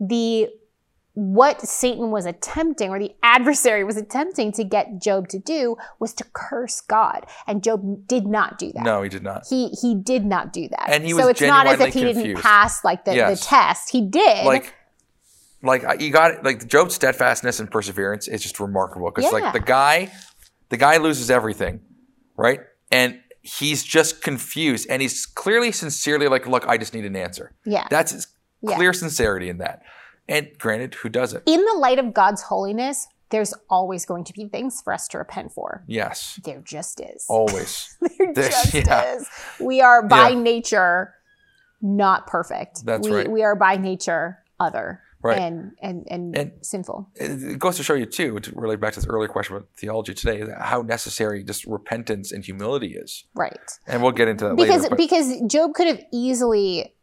[0.00, 0.48] the
[1.14, 6.14] what Satan was attempting, or the adversary was attempting to get Job to do, was
[6.14, 8.82] to curse God, and Job did not do that.
[8.82, 9.46] No, he did not.
[9.48, 10.88] He he did not do that.
[10.88, 13.40] And he was so it's not as if he didn't pass like the, Yes.
[13.40, 13.90] the test.
[13.90, 14.44] He did.
[14.46, 14.74] Like
[15.62, 19.38] like you got like Job's steadfastness and perseverance is just remarkable because Yeah.
[19.40, 20.10] like the guy
[20.70, 21.80] the guy loses everything,
[22.36, 22.60] right?
[22.90, 27.52] And he's just confused and he's clearly sincerely like, look, I just need an answer.
[27.64, 27.86] yeah.
[27.90, 28.26] That's his
[28.60, 28.76] Yeah.
[28.76, 29.82] clear sincerity in that.
[30.28, 31.42] And granted, who doesn't?
[31.46, 35.18] in the light of God's holiness, there's always going to be things for us to
[35.18, 35.82] repent for.
[35.88, 37.24] Yes, There just is.
[37.28, 37.96] always.
[38.00, 39.14] there There's- just yeah.
[39.16, 39.28] is.
[39.60, 40.40] We are by Yeah.
[40.40, 41.14] nature
[41.80, 42.84] not perfect.
[42.84, 43.28] That's we, right.
[43.30, 45.38] We are by nature other Right.
[45.38, 47.08] and, and, and, And- sinful.
[47.14, 50.14] It goes to show you too, to relate back to this earlier question about theology
[50.14, 53.24] today, how necessary just repentance and humility is.
[53.34, 53.58] Right.
[53.86, 54.96] And we'll get into that because later.
[54.96, 56.94] because Job could have easily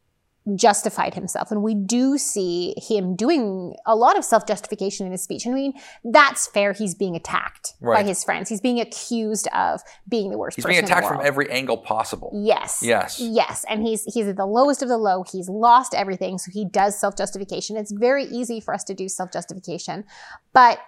[0.56, 1.52] justified himself.
[1.52, 5.46] And we do see him doing a lot of self-justification in his speech.
[5.46, 5.74] I mean
[6.04, 6.74] that's fair.
[6.74, 8.50] He's being attacked by his friends.
[8.50, 12.32] He's being accused of being the worst he's being attacked from every angle possible.
[12.34, 12.80] yes.
[12.82, 13.20] Yes.
[13.20, 13.66] yes.
[13.70, 15.24] And he's he's at the lowest of the low.
[15.32, 16.38] He's lost everything.
[16.38, 17.78] So he does self-justification.
[17.78, 20.06] It's very easy for us to do self-justification
[20.54, 20.80] but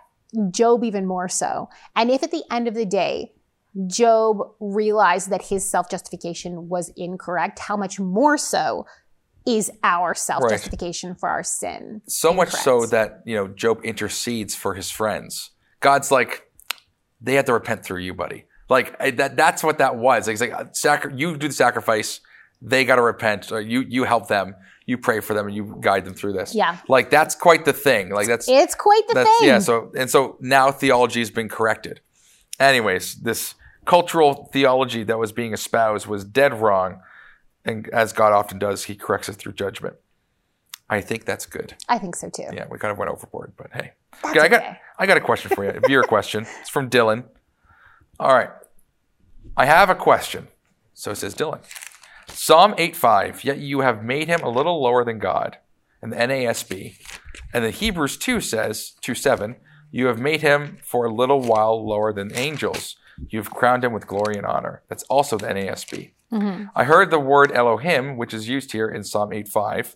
[0.49, 1.69] job even more so.
[1.95, 3.33] And if at the end of the day
[3.87, 8.85] job realized that his self-justification was incorrect how much more so
[9.45, 14.75] is our self-justification for our sin So much so that, you know, Job intercedes for
[14.75, 15.51] his friends.
[15.79, 16.47] God's like,
[17.19, 18.45] they have to repent through you, buddy.
[18.69, 20.27] Like I- that that's what that was.
[20.27, 22.21] Like, It's like uh, sacri- you do the sacrifice,
[22.61, 26.05] they gotta repent, or you you help them, you pray for them, and you guide
[26.05, 26.53] them through this.
[26.55, 26.77] Yeah.
[26.87, 28.09] Like that's quite the thing.
[28.11, 29.59] Like that's it's quite the thing yeah.
[29.59, 31.99] So and so now theology has been corrected.
[32.59, 37.01] Anyways, this cultural theology that was being espoused was dead wrong.
[37.65, 39.95] And as God often does, he corrects us through judgment.
[40.89, 41.75] I think that's good.
[41.87, 42.47] I think so too.
[42.51, 43.93] Yeah, we kind of went overboard, but hey.
[44.25, 44.77] Okay, I got okay.
[44.99, 45.71] I got a question for you.
[45.71, 46.45] A viewer question.
[46.59, 47.23] It's from Dylan.
[48.19, 48.49] All right.
[49.55, 50.47] I have a question.
[50.93, 51.61] So says Dylan.
[52.27, 55.57] Psalm 8:5, yet you have made him a little lower than God.
[56.01, 56.95] And the NASB.
[57.53, 59.55] And then Hebrews 2 says, 2 7,
[59.91, 62.95] you have made him for a little while lower than angels.
[63.29, 64.81] You've crowned him with glory and honor.
[64.89, 66.13] That's also the NASB.
[66.31, 69.95] I heard the word Elohim, which is used here in Psalm 8:5,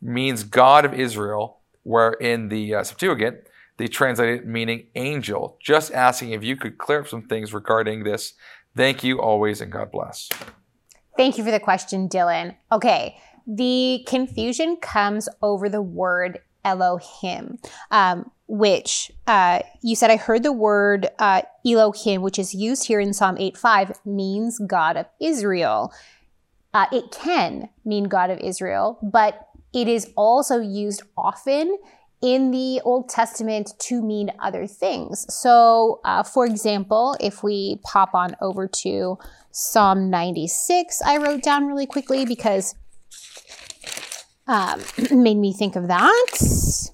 [0.00, 3.38] means God of Israel, where in the uh, Septuagint
[3.78, 5.58] they translate it meaning angel.
[5.60, 8.34] Just asking if you could clear up some things regarding this.
[8.76, 10.28] Thank you always, and God bless.
[11.16, 12.56] Thank you for the question, Dylan.
[12.70, 17.58] Okay, the confusion comes over the word Elohim,
[17.90, 23.00] um, which uh, you said I heard the word uh, Elohim, which is used here
[23.00, 25.92] in Psalm 8:5, means God of Israel.
[26.74, 31.76] Uh, it can mean God of Israel, but it is also used often
[32.22, 35.26] in the Old Testament to mean other things.
[35.28, 39.18] So, uh, for example, if we pop on over to
[39.50, 42.76] Psalm 96, I wrote down really quickly because
[44.46, 46.90] um, made me think of that.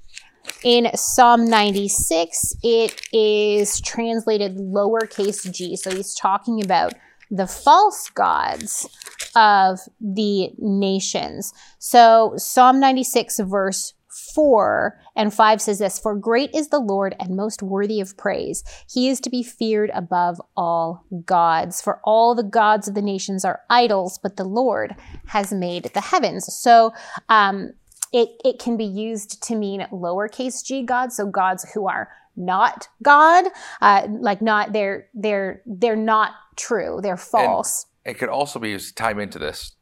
[0.65, 5.77] In Psalm 96, it is translated lowercase g.
[5.77, 6.95] So he's talking about
[7.31, 8.89] the false gods
[9.37, 11.53] of the nations.
[11.79, 13.95] So Psalm 96, verse
[14.35, 18.65] 4 and 5 says this For great is the Lord and most worthy of praise.
[18.91, 21.81] He is to be feared above all gods.
[21.81, 24.95] For all the gods of the nations are idols, but the Lord
[25.27, 26.53] has made the heavens.
[26.53, 26.93] So,
[27.29, 27.73] um,
[28.13, 32.89] it, it can be used to mean lowercase g gods, so gods who are not
[33.03, 33.47] God,
[33.83, 37.87] uh, like not they're they're they're not true, they're false.
[38.05, 39.73] It could also be used to time into this,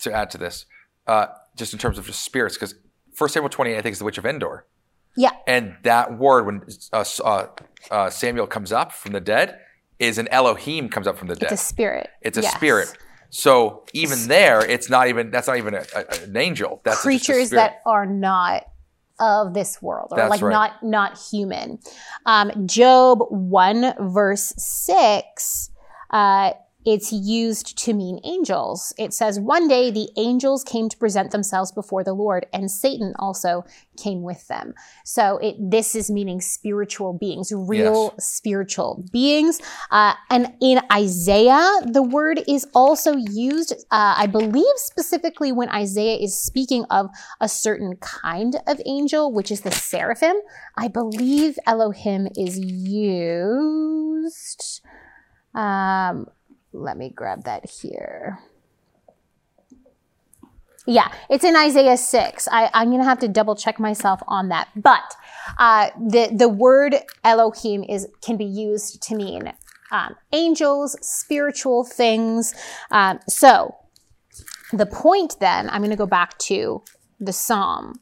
[0.00, 0.66] to add to this,
[1.06, 2.74] uh, just in terms of just spirits, because
[3.16, 4.66] First Samuel 28, I think, is the witch of Endor.
[5.16, 7.46] yeah, And that word, when uh, uh,
[7.90, 9.58] uh, Samuel comes up from the dead,
[9.98, 11.50] is an Elohim comes up from the dead.
[11.52, 12.10] it's a spirit.
[12.20, 12.54] It's a Yes.
[12.54, 12.88] spirit.
[13.30, 16.82] So even there, it's not even that's not even a, a- an angel.
[16.84, 18.64] That's creatures that are not
[19.18, 20.52] of this world or That's like right.
[20.52, 21.78] not not human
[22.26, 25.70] um, job 1 verse 6
[26.10, 26.52] uh,
[26.86, 28.94] it's used to mean angels.
[28.96, 33.12] It says one day the angels came to present themselves before the lord and satan
[33.18, 33.64] also
[33.96, 34.72] came with them.
[35.04, 39.60] So it this is meaning spiritual beings real spiritual beings.
[39.90, 46.16] Uh, and in isaiah the word is also used uh, i believe specifically when isaiah
[46.16, 50.36] is speaking of a certain kind of angel which is the seraphim.
[50.76, 53.42] I believe elohim is used
[55.54, 56.26] um,
[56.76, 58.38] let me grab that here
[60.86, 62.48] yeah, it's in Isaiah 6.
[62.50, 64.68] I, I'm going to have to double check myself on that.
[64.76, 65.16] But
[65.58, 69.52] uh, the, the word Elohim is, can be used to mean
[69.90, 72.54] um, angels, spiritual things.
[72.90, 73.74] Um, so
[74.72, 76.82] the point then, I'm going to go back to
[77.18, 78.00] the psalm.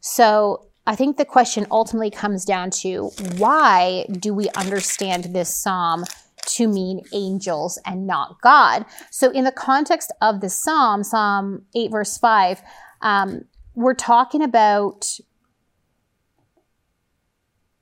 [0.00, 6.04] So I think the question ultimately comes down to why do we understand this psalm
[6.46, 8.84] to mean angels and not God?
[9.10, 12.62] So, in the context of the psalm, Psalm 8, verse 5,
[13.02, 15.18] um, we're talking about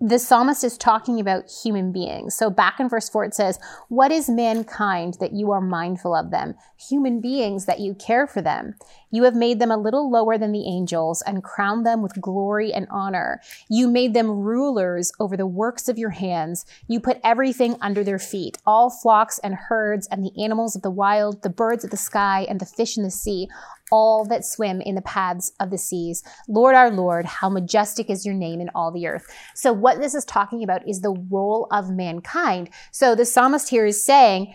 [0.04, 2.34] the psalmist is talking about human beings.
[2.34, 6.32] So back in verse 4, it says, What is mankind that you are mindful of
[6.32, 6.54] them?
[6.88, 8.74] Human beings that you care for them.
[9.12, 12.72] You have made them a little lower than the angels and crowned them with glory
[12.72, 13.40] and honor.
[13.68, 16.66] You made them rulers over the works of your hands.
[16.88, 20.90] You put everything under their feet all flocks and herds and the animals of the
[20.90, 23.48] wild, the birds of the sky and the fish in the sea,
[23.90, 26.22] all that swim in the paths of the seas.
[26.48, 29.26] Lord our Lord, how majestic is your name in all the earth.
[29.54, 32.70] So, what this is talking about is the role of mankind.
[32.90, 34.54] So, the psalmist here is saying,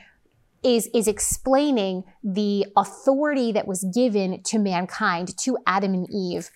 [0.64, 6.50] is, is explaining the authority that was given to mankind, to Adam and Eve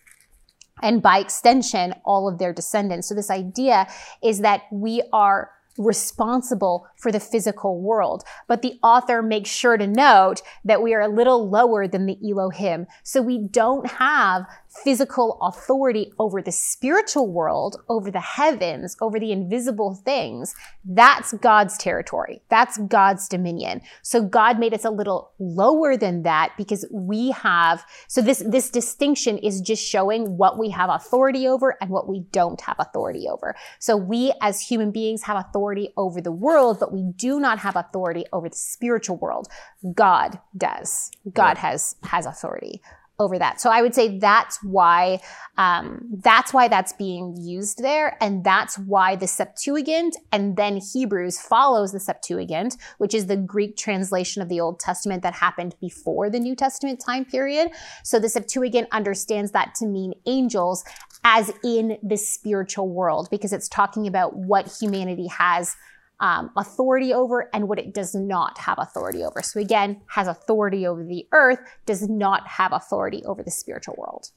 [0.81, 3.07] and by extension, all of their descendants.
[3.07, 3.87] So, this idea
[4.23, 8.23] is that we are responsible for the physical world.
[8.47, 12.17] But the author makes sure to note that we are a little lower than the
[12.29, 12.87] Elohim.
[13.03, 19.31] So we don't have physical authority over the spiritual world, over the heavens, over the
[19.31, 20.55] invisible things,
[20.85, 22.41] that's God's territory.
[22.49, 23.81] That's God's dominion.
[24.01, 28.69] So God made us a little lower than that because we have, so this, this
[28.69, 33.27] distinction is just showing what we have authority over and what we don't have authority
[33.27, 33.55] over.
[33.79, 37.75] So we as human beings have authority over the world, but we do not have
[37.75, 39.47] authority over the spiritual world.
[39.93, 41.11] God does.
[41.33, 42.81] God has, has authority
[43.19, 43.61] over that.
[43.61, 45.19] So I would say that's why
[45.57, 51.39] um, that's why that's being used there, and that's why the Septuagint and then Hebrews
[51.39, 56.29] follows the Septuagint, which is the Greek translation of the Old Testament that happened before
[56.29, 57.71] the New Testament time period.
[58.03, 60.83] So the Septuagint understands that to mean angels
[61.23, 65.75] as in the spiritual world because it's talking about what humanity has
[66.21, 69.41] um, authority over and what it does not have authority over.
[69.41, 74.29] So again, has authority over the earth, does not have authority over the spiritual world.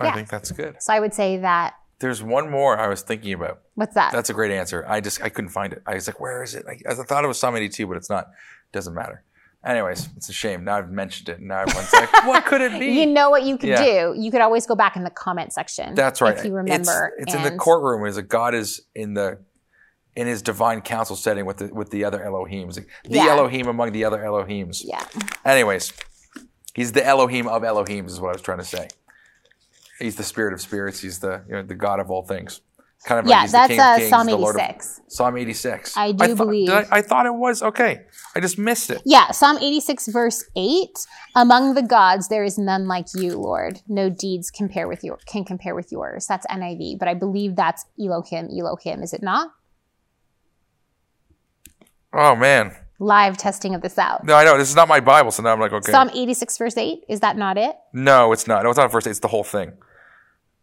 [0.00, 0.14] I Yeah.
[0.14, 0.82] think that's good.
[0.82, 1.74] So I would say that.
[1.98, 3.60] There's one more I was thinking about.
[3.74, 4.12] What's that?
[4.12, 4.84] That's a great answer.
[4.88, 5.82] I just I couldn't find it.
[5.86, 6.64] I was like, where is it?
[6.68, 8.28] I, I thought it was Psalm 82, but it's not.
[8.72, 9.22] Doesn't matter.
[9.64, 10.64] Anyways, it's a shame.
[10.64, 11.38] Now I've mentioned it.
[11.38, 12.86] and Now everyone's like, what could it be?
[12.86, 13.84] you know what you could Yeah.
[13.84, 14.14] do?
[14.16, 15.94] You could always go back in the comment section.
[15.94, 16.36] That's right.
[16.38, 17.12] If you remember.
[17.18, 18.06] it's, it's in the courtroom.
[18.06, 19.38] Is that God is in the
[20.16, 23.28] in His divine council setting with the with the other Elohims, the Yeah.
[23.28, 24.82] Elohim among the other Elohims.
[24.84, 25.04] Yeah.
[25.44, 25.92] Anyways,
[26.74, 28.88] He's the Elohim of Elohims, is what I was trying to say.
[29.98, 31.00] He's the Spirit of spirits.
[31.00, 32.60] He's the you know the God of all things.
[33.04, 35.00] Kind of like Yeah, the that's uh, Kings, Psalm the Lord of- 86.
[35.08, 35.96] Psalm 86.
[35.96, 38.00] I do thought- believe- did I, I thought it was okay.
[38.34, 39.00] I just missed it.
[39.04, 41.06] Yeah, Psalm 86, verse 8.
[41.36, 43.80] Among the gods, there is none like you, Lord.
[43.86, 46.26] No deeds compare with your can compare with yours.
[46.26, 49.52] That's NIV, but I believe that's Elohim, Elohim, is it not?
[52.18, 54.24] Oh man, Live testing of this out.
[54.24, 56.56] no, I know this is not my Bible, so now I'm like, okay, Psalm 86,
[56.58, 57.04] verse 8.
[57.08, 57.76] Is that not it?
[57.92, 58.62] no, it's not.
[58.64, 59.10] No, it's not verse 8.
[59.10, 59.72] It's the whole thing.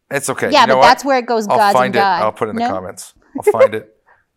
[0.10, 0.52] It's okay.
[0.52, 0.88] Yeah, You know but what?
[0.88, 2.00] that's where it goes I'll gods find it.
[2.00, 2.22] God.
[2.24, 2.70] I'll put it in the No?
[2.70, 3.14] comments.
[3.38, 3.90] I'll find it.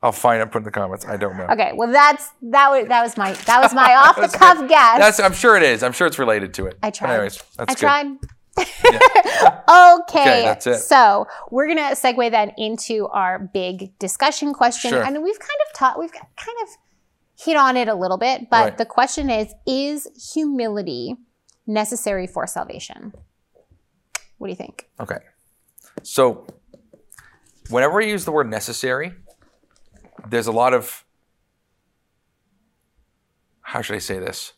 [0.02, 0.50] I'll find it.
[0.50, 1.06] Put it in the comments.
[1.06, 1.44] I don't know.
[1.46, 4.98] Okay, well that's that was that was my that was my off the cuff guess.
[4.98, 5.20] That's.
[5.20, 5.82] I'm sure it is.
[5.82, 6.78] I'm sure it's related to it.
[6.82, 7.14] I But tried.
[7.14, 7.80] anyways, that's I good.
[7.80, 8.16] tried.
[9.68, 10.78] Okay, okay, that's it.
[10.78, 15.02] so we're gonna segue then into our big discussion question, Sure.
[15.02, 16.68] and we've kind of taught, we've kind of
[17.38, 18.78] hit on it a little bit, but Right.
[18.78, 21.16] the question is: Is humility
[21.66, 23.12] necessary for salvation?
[24.38, 24.88] What do you think?
[25.00, 25.18] Okay.
[26.02, 26.46] So,
[27.70, 29.12] whenever I use the word necessary,
[30.28, 31.04] there's a lot of.
[33.62, 34.52] How should I say this?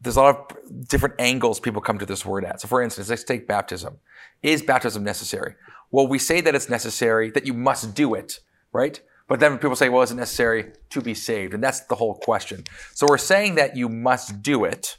[0.00, 2.60] There's a lot of different angles people come to this word at.
[2.60, 3.98] So, for instance, let's take baptism.
[4.42, 5.54] Is baptism necessary?
[5.90, 8.40] Well, we say that it's necessary, that you must do it,
[8.72, 9.00] right?
[9.26, 11.54] But then people say, well, is it necessary to be saved?
[11.54, 12.64] And that's the whole question.
[12.94, 14.98] So, we're saying that you must do it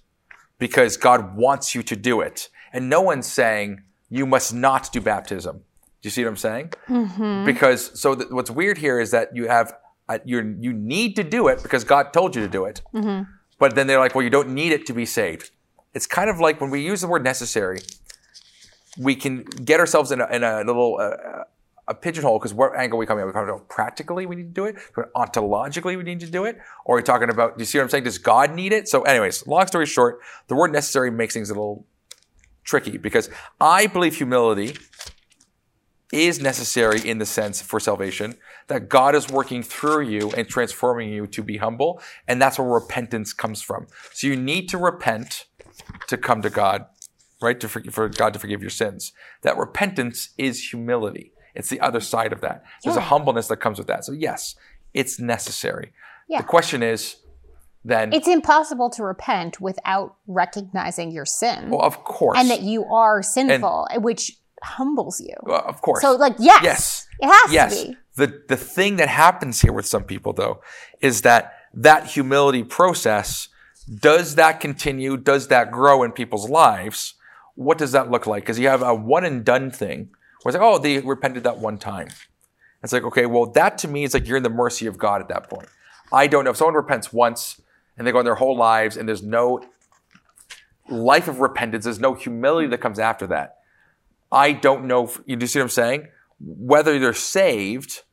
[0.58, 2.50] because God wants you to do it.
[2.74, 5.58] And no one's saying you must not do baptism.
[5.58, 6.74] Do you see what I'm saying?
[7.46, 9.74] Because so th- what's weird here is that you have
[10.08, 12.82] uh, you you need to do it because God told you to do it.
[13.58, 15.52] But then they're like, well, you don't need it to be saved.
[15.94, 17.80] It's kind of like when we use the word necessary,
[19.00, 21.44] we can get ourselves in a, in a little uh,
[21.88, 23.28] a pigeonhole because what angle are we coming at?
[23.28, 26.46] We're talking about practically we need to do it, but ontologically we need to do
[26.46, 27.58] it, or are we talking about?
[27.58, 28.06] Do you see what I'm saying?
[28.06, 28.88] Does God need it?
[28.88, 31.86] So, anyways, long story short, the word necessary makes things a little
[32.64, 33.30] tricky because
[33.62, 34.76] I believe humility
[36.12, 38.36] is necessary in the sense for salvation
[38.68, 42.68] that God is working through you and transforming you to be humble, and that's where
[42.68, 43.88] repentance comes from.
[44.14, 45.46] So you need to repent
[46.08, 46.86] to come to God,
[47.42, 47.60] right?
[47.60, 49.14] To for, for God to forgive your sins.
[49.42, 51.32] That repentance is humility.
[51.56, 52.64] It's the other side of that.
[52.84, 54.06] There's a humbleness that comes with that.
[54.06, 54.56] So yes,
[54.94, 55.92] it's necessary.
[56.28, 56.42] Yeah.
[56.42, 57.18] The question is
[57.84, 62.84] then, It's impossible to repent without recognizing your sin well, of course, and that you
[62.86, 65.36] are sinful, which humbles you.
[65.44, 66.02] Well, of course.
[66.02, 67.08] So, like, yes, Yes.
[67.20, 67.82] it has yes.
[67.82, 67.98] to be.
[68.16, 70.62] The the thing that happens here with some people though
[71.02, 73.50] is that that humility process
[73.94, 75.16] does that continue?
[75.16, 77.14] Does that grow in people's lives?
[77.54, 78.44] What does that look like?
[78.44, 80.10] Because you have a one and done thing
[80.46, 82.08] where it's like, oh, they repented that one time.
[82.84, 85.20] It's like, okay, well, that to me is like you're in the mercy of God
[85.20, 85.68] at that point.
[86.14, 87.60] I don't know if someone repents once
[87.98, 89.64] and they go in their whole lives and there's no
[90.88, 93.56] life of repentance, there's no humility that comes after that.
[94.32, 95.06] I don't know.
[95.06, 96.10] if- You see what I'm saying?
[96.40, 98.04] Whether they're saved,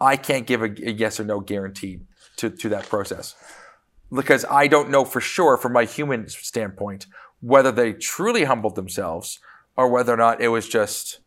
[0.00, 2.00] I can't give a, a yes or no guarantee
[2.38, 3.36] to, to that process
[4.12, 7.06] because I don't know for sure, from my human standpoint,
[7.40, 9.38] whether they truly humbled themselves
[9.76, 11.20] or whether or not it was just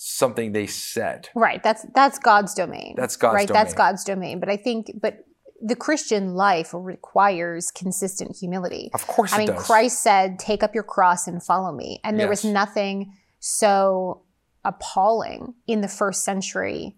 [0.00, 1.28] something they said.
[1.34, 1.60] Right.
[1.62, 2.94] That's that's God's domain.
[2.96, 3.48] That's God's right.
[3.48, 3.74] That's.
[3.74, 4.38] God's domain.
[4.40, 5.24] But I think, but
[5.60, 8.90] the Christian life requires consistent humility.
[8.94, 9.66] Of course I mean, does.
[9.66, 13.12] Christ said, "Take up your cross and follow me," and there was nothing.
[13.40, 14.22] so
[14.64, 16.96] appalling in the first century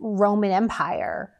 [0.00, 1.32] Roman Empire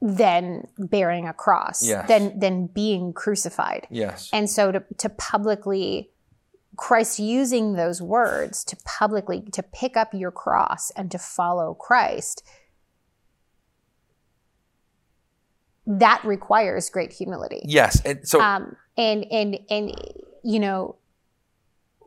[0.00, 2.08] than bearing a cross, Yes.
[2.08, 3.86] than than being crucified.
[3.90, 4.30] Yes.
[4.32, 6.10] And so to, to publicly,
[6.80, 12.42] Christ using those words to publicly, to pick up your cross and to follow Christ,
[15.86, 17.60] that requires great humility.
[17.66, 18.00] yes.
[18.06, 19.94] And so Um, and, and, and,
[20.42, 20.96] you know,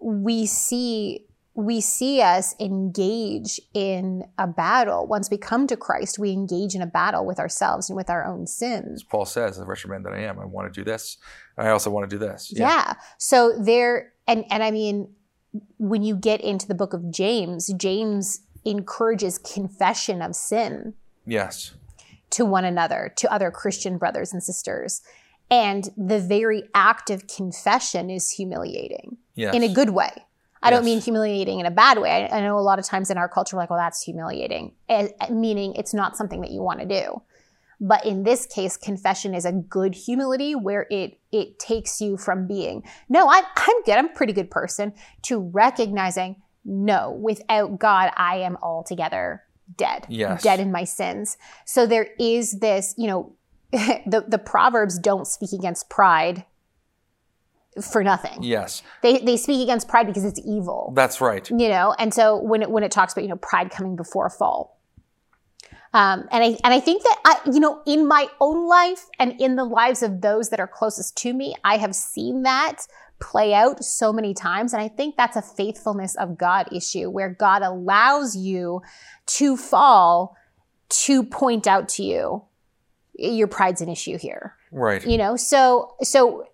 [0.02, 5.06] we see, we see us engage in a battle.
[5.06, 8.26] Once we come to Christ, we engage in a battle with ourselves and with our
[8.26, 9.02] own sins.
[9.02, 11.18] as Paul says, the wretched man that I am, I want to do this.
[11.58, 12.52] I also want to do this.
[12.56, 12.94] Yeah.
[13.20, 15.10] So there, and and I mean,
[15.78, 20.96] when you get into the book of James, James encourages confession of sin
[21.26, 21.74] Yes.
[22.32, 25.02] to one another, to other Christian brothers and sisters.
[25.52, 29.54] And the very act of confession is humiliating Yes.
[29.54, 30.26] in a good way.
[30.64, 32.28] I don't mean humiliating in a bad way.
[32.32, 34.74] I, I know a lot of times in our culture, we're like, well, that's humiliating,
[34.90, 37.22] eh, meaning it's not something that you want to do.
[37.80, 42.48] But in this case, confession is a good humility where it it takes you from
[42.48, 44.94] being, no, I'm, I'm good, I'm a pretty good person,
[45.24, 49.44] to recognizing, no, without God, I am altogether
[49.76, 50.44] dead, Yes.
[50.44, 51.38] dead in my sins.
[51.66, 53.36] So there is this, you know,
[53.72, 56.46] the, the Proverbs don't speak against pride
[57.82, 58.44] for nothing.
[58.44, 58.84] Yes.
[59.02, 61.50] They, they speak against pride because it's evil That's right.
[61.50, 64.26] you know and so when it when it talks about you know pride coming before
[64.28, 64.80] a fall
[65.96, 69.40] um, and I and I think that I you know in my own life and
[69.40, 72.88] in the lives of those that are closest to me I have seen that
[73.20, 77.30] play out so many times and I think that's a faithfulness of God issue where
[77.30, 78.82] God allows you
[79.28, 80.36] to fall
[80.90, 82.44] to point out to you
[83.16, 85.06] your pride's an issue here Right.
[85.06, 86.46] you know so so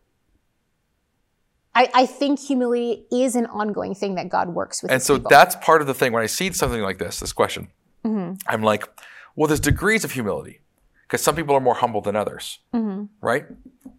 [1.80, 4.92] I, I think humility is an ongoing thing that God works with.
[4.92, 5.30] And so people.
[5.30, 6.12] that's part of the thing.
[6.12, 7.70] When I see something like this, this question,
[8.06, 8.36] Mm-hmm.
[8.48, 8.84] I'm like,
[9.36, 10.62] well, there's degrees of humility
[11.06, 13.06] because some people are more humble than others, Mm-hmm.
[13.22, 13.46] right?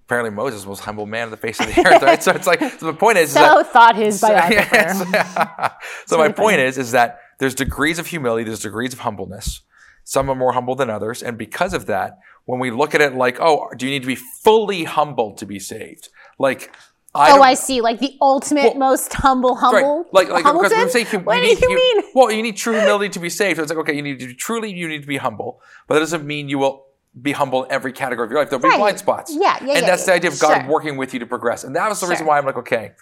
[0.07, 2.23] Apparently, Moses was a humble man on the face of the earth, right?
[2.23, 4.75] So it's like, so the point is, is so that thought his biographer.
[4.77, 5.73] Yes.
[6.07, 6.63] so my really point funny.
[6.69, 9.63] is, is that there's degrees of humility, there's degrees of humbleness.
[10.05, 13.15] Some are more humble than others, and because of that, when we look at it
[13.15, 16.09] like, oh, do you need to be fully humble to be saved?
[16.39, 16.75] Like,
[17.15, 17.81] I Oh, I see.
[17.81, 20.05] Like the ultimate, Well, most humble, humble.
[20.13, 20.13] Right.
[20.13, 20.85] Like, like because Hamilton?
[20.85, 22.05] we say hum- what you do need, you mean?
[22.15, 23.57] Well, you need true humility to be saved.
[23.57, 26.01] So it's like, okay, you need to truly, you need to be humble, but that
[26.01, 26.87] doesn't mean you will
[27.21, 28.51] be humble in every category of your life.
[28.51, 28.79] There'll be Right.
[28.79, 29.33] blind spots.
[29.35, 30.71] Yeah, yeah, And yeah, that's yeah, the idea of God sure.
[30.71, 31.65] working with you to progress.
[31.65, 32.93] And that was the reason why I'm like, okay,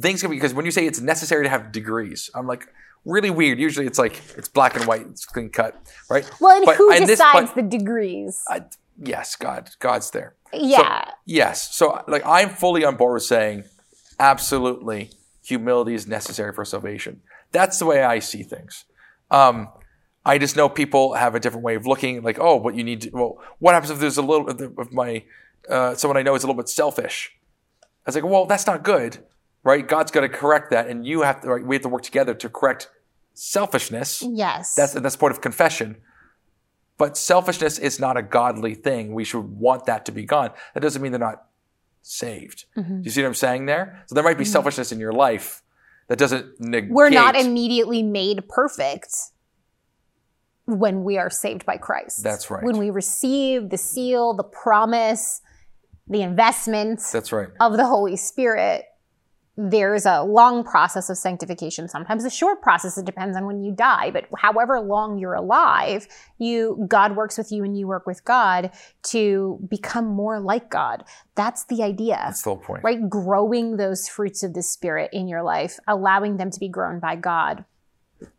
[0.00, 2.66] things can be, because when you say it's necessary to have degrees, I'm like,
[3.04, 3.60] really weird.
[3.60, 5.76] Usually it's like, it's black and white, it's clean cut,
[6.10, 6.28] right?
[6.40, 8.42] Well, and But who in this- decides but- the degrees?
[8.48, 8.62] I,
[9.00, 10.34] yes, God, God's there.
[10.52, 11.10] Yeah.
[11.24, 11.74] Yes.
[11.74, 13.64] So, like, I'm fully on board with saying,
[14.18, 15.10] absolutely,
[15.44, 17.22] humility is necessary for salvation.
[17.52, 18.84] That's the way I see things.
[19.30, 19.68] Um,
[20.24, 22.22] I just know people have a different way of looking.
[22.22, 23.10] Like, oh, what you need to.
[23.12, 25.24] Well, what happens if there's a little of my
[25.68, 27.32] uh, someone I know is a little bit selfish?
[27.82, 29.18] I was like, well, that's not good,
[29.64, 29.86] right?
[29.86, 31.48] God's got to correct that, and you have to.
[31.48, 32.88] Right, we have to work together to correct
[33.34, 34.22] selfishness.
[34.22, 34.74] yes.
[34.74, 35.96] That's that's the point of confession.
[37.02, 39.12] But selfishness is not a godly thing.
[39.12, 40.50] We should want that to be gone.
[40.72, 41.46] That doesn't mean they're not
[42.00, 42.66] saved.
[42.76, 42.98] Mm-hmm.
[42.98, 44.04] Do you see what I'm saying there?
[44.06, 45.64] So there might be selfishness in your life
[46.06, 46.92] that doesn't negate.
[46.92, 49.16] We're not immediately made perfect
[50.66, 52.22] when we are saved by Christ.
[52.22, 52.62] That's right.
[52.62, 55.40] When we receive the seal, the promise,
[56.06, 57.48] the investment That's right.
[57.60, 58.84] of the Holy Spirit,
[59.56, 62.96] there's a long process of sanctification, sometimes a short process.
[62.96, 64.10] It depends on when you die.
[64.10, 68.70] But however long you're alive, you God works with you and you work with God
[69.10, 71.04] to become more like God.
[71.34, 72.14] That's the idea.
[72.24, 72.82] That's the whole point.
[72.82, 73.08] right?
[73.10, 77.16] Growing those fruits of the Spirit in your life, allowing them to be grown by
[77.16, 77.64] God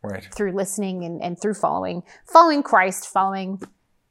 [0.02, 0.28] Right.
[0.34, 3.62] through listening and, and through following, following Christ, following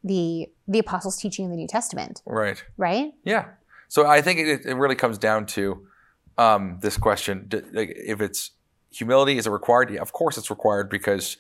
[0.05, 2.63] the the apostles' teaching in the New Testament, Right.
[2.77, 3.13] right?
[3.25, 3.47] Yeah.
[3.89, 5.87] So I think it, it really comes down to
[6.39, 8.51] um, this question: D- if it's
[8.91, 9.91] humility, is it required?
[9.91, 11.37] Yeah, of course it's required because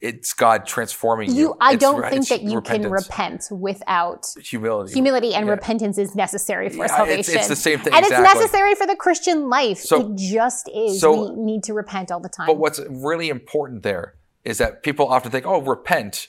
[0.00, 1.36] it's God transforming you.
[1.36, 4.92] You, I It's don't think that you can repent without humility.
[4.94, 5.52] humility, and Yeah.
[5.52, 7.34] repentance is necessary for Yeah, it's- salvation.
[7.38, 8.24] it's the same thing, and exactly.
[8.26, 9.78] it's necessary for the Christian life.
[9.78, 11.00] So- it just is.
[11.00, 12.48] so- we need to repent all the time.
[12.48, 14.14] But what's really important there
[14.44, 16.26] is that people often think, oh, repent.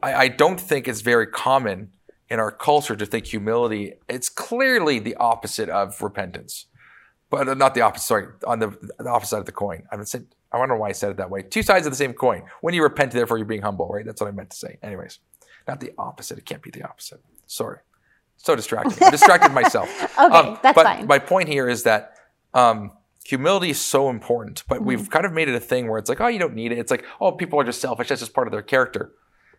[0.00, 1.90] I, I don't think it's very common
[2.30, 6.66] in our culture to think humility, it's clearly the opposite of repentance.
[7.30, 8.68] But uh, not the opposite, sorry, on the,
[8.98, 9.82] the opposite side of the coin.
[9.92, 11.42] I, said, I wonder why I said it that way.
[11.42, 12.42] Two sides of the same coin.
[12.62, 14.04] When you repent, therefore you're being humble, right?
[14.04, 14.78] That's what I meant to say.
[14.82, 15.18] Anyways,
[15.66, 16.38] not the opposite.
[16.38, 17.20] It can't be the opposite.
[17.46, 17.78] Sorry.
[18.38, 19.02] So distracted.
[19.02, 19.88] I distracted myself.
[20.18, 21.06] Okay, that's but fine.
[21.06, 22.14] My point here is that
[22.54, 22.92] um,
[23.24, 24.86] humility is so important, but Mm-hmm.
[24.86, 26.78] we've kind of made it a thing where it's like, oh, you don't need it.
[26.78, 28.08] It's like, oh, people are just selfish.
[28.08, 29.12] That's just part of their character.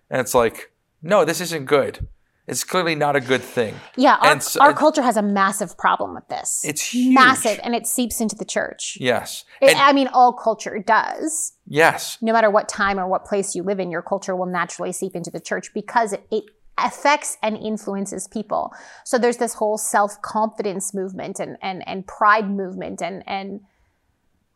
[0.09, 0.71] And it's like,
[1.03, 2.07] no, this isn't good.
[2.49, 3.75] It's clearly not a good thing.
[3.95, 6.61] Yeah, our, so- our culture has a massive problem with this.
[6.65, 7.13] It's huge.
[7.13, 8.97] massive, and it seeps into the church.
[8.99, 9.45] Yes.
[9.61, 11.53] It- I mean, all culture does.
[11.67, 12.17] yes.
[12.21, 15.15] No matter what time or what place you live in, your culture will naturally seep
[15.15, 16.43] into the church because it, it
[16.77, 18.73] affects and influences people.
[19.05, 23.61] So there's this whole self confidence movement and and and pride movement and and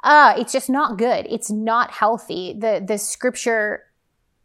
[0.03, 1.27] uh, it's just not good.
[1.29, 2.55] It's not healthy.
[2.57, 3.83] The the scripture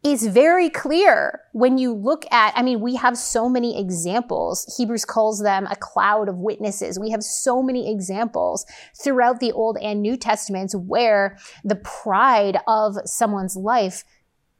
[0.03, 4.75] is very clear when you look at i mean we have so many examples.
[4.77, 6.99] Hebrews calls them a cloud of witnesses.
[6.99, 8.65] We have so many examples
[9.01, 14.03] throughout the old and new testaments where the pride of someone's life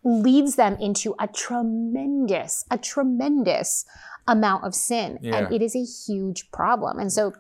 [0.03, 3.85] leads them into a tremendous a tremendous
[4.27, 5.19] amount of sin.
[5.21, 5.37] Yeah.
[5.37, 6.99] and it is a huge problem.
[6.99, 7.33] And so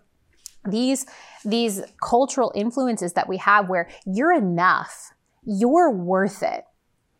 [0.67, 1.05] these
[1.43, 5.11] these cultural influences that we have where you're enough
[5.45, 6.65] you're worth it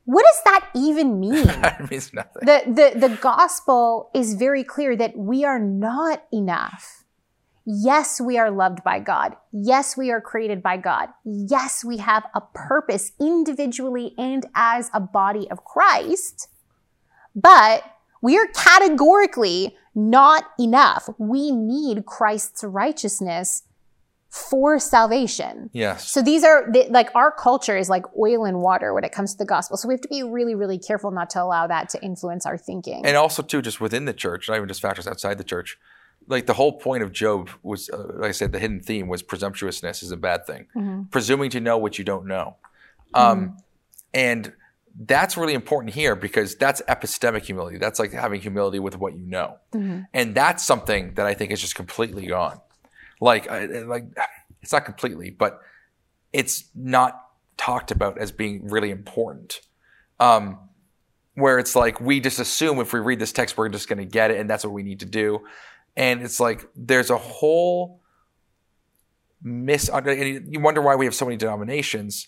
[0.09, 1.45] what does that even mean?
[1.61, 2.41] That means nothing.
[2.41, 7.03] the, the the gospel is very clear that we are not enough.
[7.63, 9.35] Yes we are loved by god.
[9.51, 11.09] Yes we are created by god.
[11.23, 16.47] Yes we have a purpose individually and as a body of christ
[17.35, 17.83] but
[18.19, 21.07] we are categorically not enough.
[21.19, 23.61] We need christ's righteousness
[24.29, 26.07] for salvation Yes.
[26.09, 29.31] so these are the, like our culture is like oil and water when it comes
[29.33, 29.75] to the gospel.
[29.75, 32.57] So we have to be really, really careful not to allow that to influence our
[32.57, 33.05] thinking.
[33.05, 35.77] and also too just within the church not even just factors outside the church
[36.27, 39.23] like the whole point of job was uh, like i said the hidden theme was
[39.23, 41.09] presumptuousness is a bad thing Mhm.
[41.09, 42.57] presuming to know what you don't know
[43.15, 43.57] um,
[44.13, 44.53] and
[45.05, 49.25] that's really important here because that's epistemic humility that's like having humility with what you
[49.25, 50.07] know Mhm.
[50.13, 52.59] and that's something that i think is just completely gone
[53.19, 54.05] like like
[54.61, 55.61] it's not completely but
[56.31, 59.61] it's not talked about as being really important.
[60.19, 60.57] Um,
[61.35, 64.05] where it's like we just assume if we read this text we're just going to
[64.05, 65.41] get it and that's what we need to do.
[65.95, 68.01] And it's like there's a whole
[69.41, 72.27] mis and you wonder why we have so many denominations.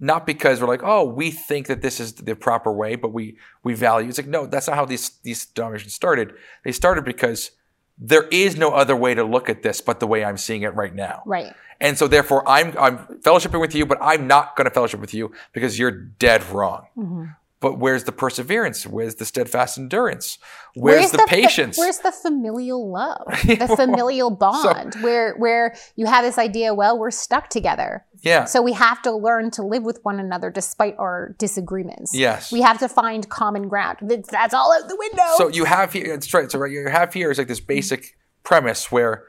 [0.00, 3.36] Not because we're like oh we think that this is the proper way but we
[3.62, 6.32] we value it's like no that's not how these these denominations started.
[6.64, 7.52] They started because
[8.00, 10.74] there is no other way to look at this but the way i'm seeing it
[10.74, 11.52] right now Right.
[11.80, 15.14] and so therefore i'm i'm fellowshipping with you but i'm not going to fellowship with
[15.14, 17.34] you because you're dead wrong Mhm.
[17.60, 18.86] But where's the perseverance?
[18.86, 20.38] Where's the steadfast endurance?
[20.74, 21.76] Where's, the, fa- patience?
[21.76, 23.26] where's the familial love?
[23.58, 28.04] The familial bond where where you have this idea, well, we're stuck together.
[28.22, 28.44] yeah.
[28.44, 32.14] So we have to learn to live with one another despite our disagreements.
[32.14, 32.52] yes.
[32.52, 33.98] We have to find common ground.
[34.02, 35.24] That's- That's all out the window.
[35.36, 36.14] so you have here.
[36.14, 36.50] It's right.
[36.50, 38.42] So right, you have here is like this basic mm-hmm.
[38.44, 39.24] premise where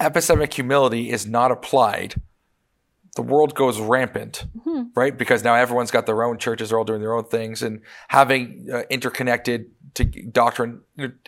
[0.00, 2.14] epistemic humility is not applied.
[3.16, 4.90] The world goes rampant, Mhm.
[4.94, 5.16] right?
[5.16, 8.68] Because now everyone's got their own churches, they're all doing their own things, and having
[8.72, 10.82] uh, interconnected to doctrine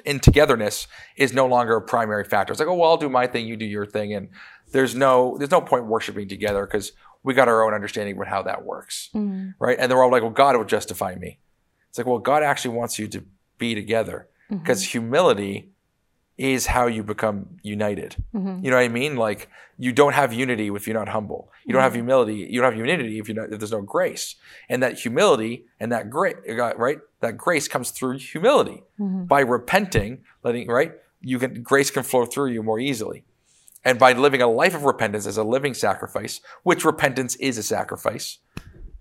[0.04, 2.52] in togetherness is no longer a primary factor.
[2.52, 4.28] It's like, oh well, I'll do my thing, you do your thing, and
[4.70, 6.92] there's no there's no point worshiping together because
[7.24, 9.54] we got our own understanding of how that works, Mhm.
[9.58, 9.76] right?
[9.78, 11.40] And they're all like, well, God will justify me.
[11.88, 13.24] It's like, well, God actually wants you to
[13.58, 15.71] be together because humility
[16.38, 18.16] is how you become united.
[18.34, 18.64] Mhm.
[18.64, 19.16] You know what I mean?
[19.16, 21.50] Like you don't have unity if you're not humble.
[21.66, 22.34] You don't have humility.
[22.50, 24.36] You don't have unity if you not if there's no grace.
[24.68, 26.36] And that humility and that grace,
[26.76, 26.98] right?
[27.20, 29.28] That grace comes through humility Mhm.
[29.28, 30.92] by repenting, letting right.
[31.20, 33.24] You can grace can flow through you more easily,
[33.84, 37.62] and by living a life of repentance as a living sacrifice, which repentance is a
[37.62, 38.38] sacrifice,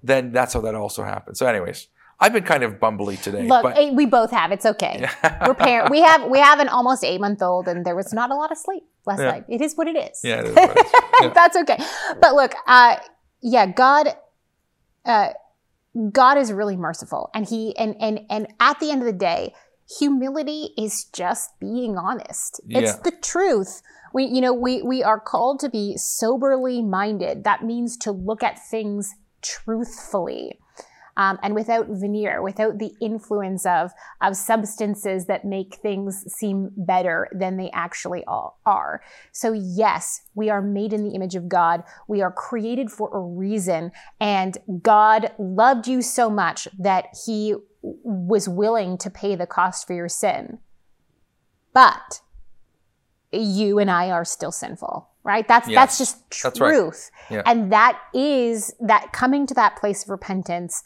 [0.04, 1.40] then that's how that also happens.
[1.40, 1.88] So, anyways,
[2.22, 4.52] I've been kind of bumbly today, Look, but eh, we both have.
[4.52, 5.08] It's okay.
[5.46, 5.90] We're parent.
[5.90, 8.52] We have we have an almost eight month old, and there was not a lot
[8.52, 9.32] of sleep last Yeah.
[9.32, 9.46] night.
[9.50, 10.20] It is what it is.
[10.24, 10.92] yeah, it is it is.
[11.22, 11.30] Yeah.
[11.34, 11.78] That's okay.
[12.22, 12.98] But look, uh,
[13.42, 14.08] yeah, God,
[15.06, 15.30] uh,
[16.12, 19.54] God is really merciful, and He and and and at the end of the day,
[20.00, 22.62] humility is just being honest.
[22.70, 23.02] It's Yeah.
[23.04, 23.82] the truth.
[24.14, 27.44] We, you know, we we are called to be soberly minded.
[27.46, 30.60] That means to look at things truthfully.
[31.22, 33.92] Um, and without veneer, without the influence of
[34.22, 39.02] of substances that make things seem better than they actually all are.
[39.32, 41.84] So yes, we are made in the image of God.
[42.08, 48.50] We are created for a reason, and God loved you so much that He was
[48.50, 50.60] willing to pay the cost for your sin.
[51.74, 52.22] But
[53.32, 55.48] you and I are still sinful, right?
[55.48, 56.74] That's that's Yes, just that's right.
[56.74, 57.12] truth.
[57.30, 57.44] Yeah.
[57.46, 60.84] And that is that coming to that place of repentance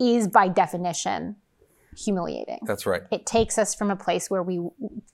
[0.00, 1.36] is by definition
[1.96, 2.60] humiliating.
[2.66, 3.02] That's right.
[3.10, 4.60] It takes us from a place where we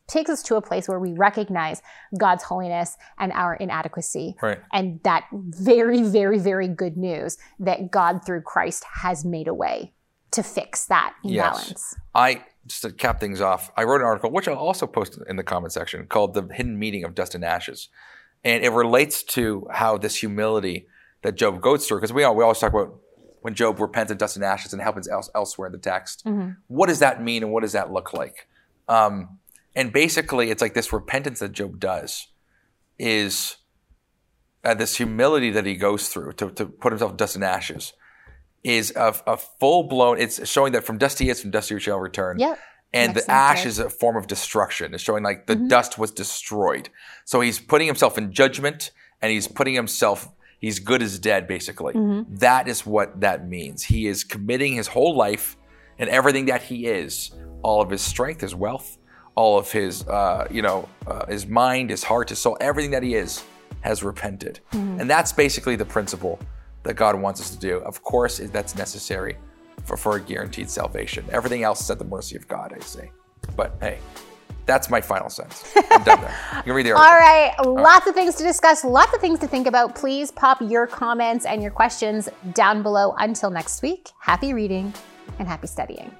[0.06, 1.82] takes us to a place where we recognize
[2.18, 4.36] God's holiness and our inadequacy.
[4.40, 4.60] Right.
[4.72, 9.94] And that very, very, very good news that God through Christ has made a way
[10.32, 11.68] to fix that imbalance.
[11.68, 11.94] Yes.
[12.14, 15.36] I just to cap things off, I wrote an article which I'll also post in
[15.36, 17.88] the comment section called "The Hidden Meaning of Dust and Ashes,"
[18.44, 20.88] and it relates to how this humility
[21.22, 21.98] that Job goes through.
[21.98, 23.00] Because we all, we always talk about
[23.40, 26.24] when Job repents of dust and ashes and happens else, elsewhere in the text.
[26.24, 26.50] Mm-hmm.
[26.68, 28.48] What does that mean, and what does that look like?
[28.88, 29.38] Um,
[29.74, 32.28] and basically, it's like this repentance that Job does
[32.98, 33.56] is
[34.64, 37.92] uh, this humility that he goes through to, to put himself in dust and ashes
[38.64, 40.18] is a, a full blown.
[40.18, 42.38] It's showing that from dust he is, from dust he shall return.
[42.38, 42.58] Yep.
[42.92, 43.66] And Makes the ash right?
[43.66, 44.94] is a form of destruction.
[44.94, 45.68] It's showing like the Mm-hmm.
[45.68, 46.88] dust was destroyed.
[47.24, 50.28] So he's putting himself in judgment and he's putting himself,
[50.58, 51.94] he's good as dead, basically.
[51.94, 52.36] Mm-hmm.
[52.36, 53.84] That is what that means.
[53.84, 55.56] He is committing his whole life
[55.98, 57.32] and everything that he is,
[57.62, 58.98] all of his strength, his wealth,
[59.34, 63.02] all of his, uh, you know, uh, his mind, his heart, his soul, everything that
[63.02, 63.44] he is
[63.80, 64.60] has repented.
[64.72, 65.00] Mm-hmm.
[65.00, 66.38] And that's basically the principle
[66.82, 67.78] that God wants us to do.
[67.78, 69.36] Of course, that's necessary
[69.84, 71.24] for, for a guaranteed salvation.
[71.30, 73.10] Everything else is at the mercy of God, I say.
[73.56, 73.98] But hey,
[74.66, 75.72] that's my final sense.
[75.90, 76.36] I'm done there.
[76.56, 77.06] You can read the article.
[77.06, 79.94] All right, lots of things to discuss, lots of things to think about.
[79.94, 83.14] Please pop your comments and your questions down below.
[83.18, 84.92] Until next week, happy reading
[85.38, 86.10] and happy studying.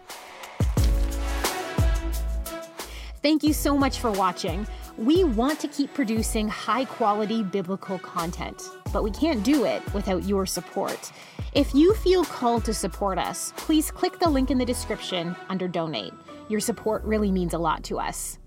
[3.22, 4.66] Thank you so much for watching.
[4.96, 10.24] We want to keep producing high quality biblical content, but we can't do it without
[10.24, 11.10] your support.
[11.52, 15.66] If you feel called to support us, please click the link in the description under
[15.66, 16.12] donate.
[16.48, 18.38] Your support really means a lot to us.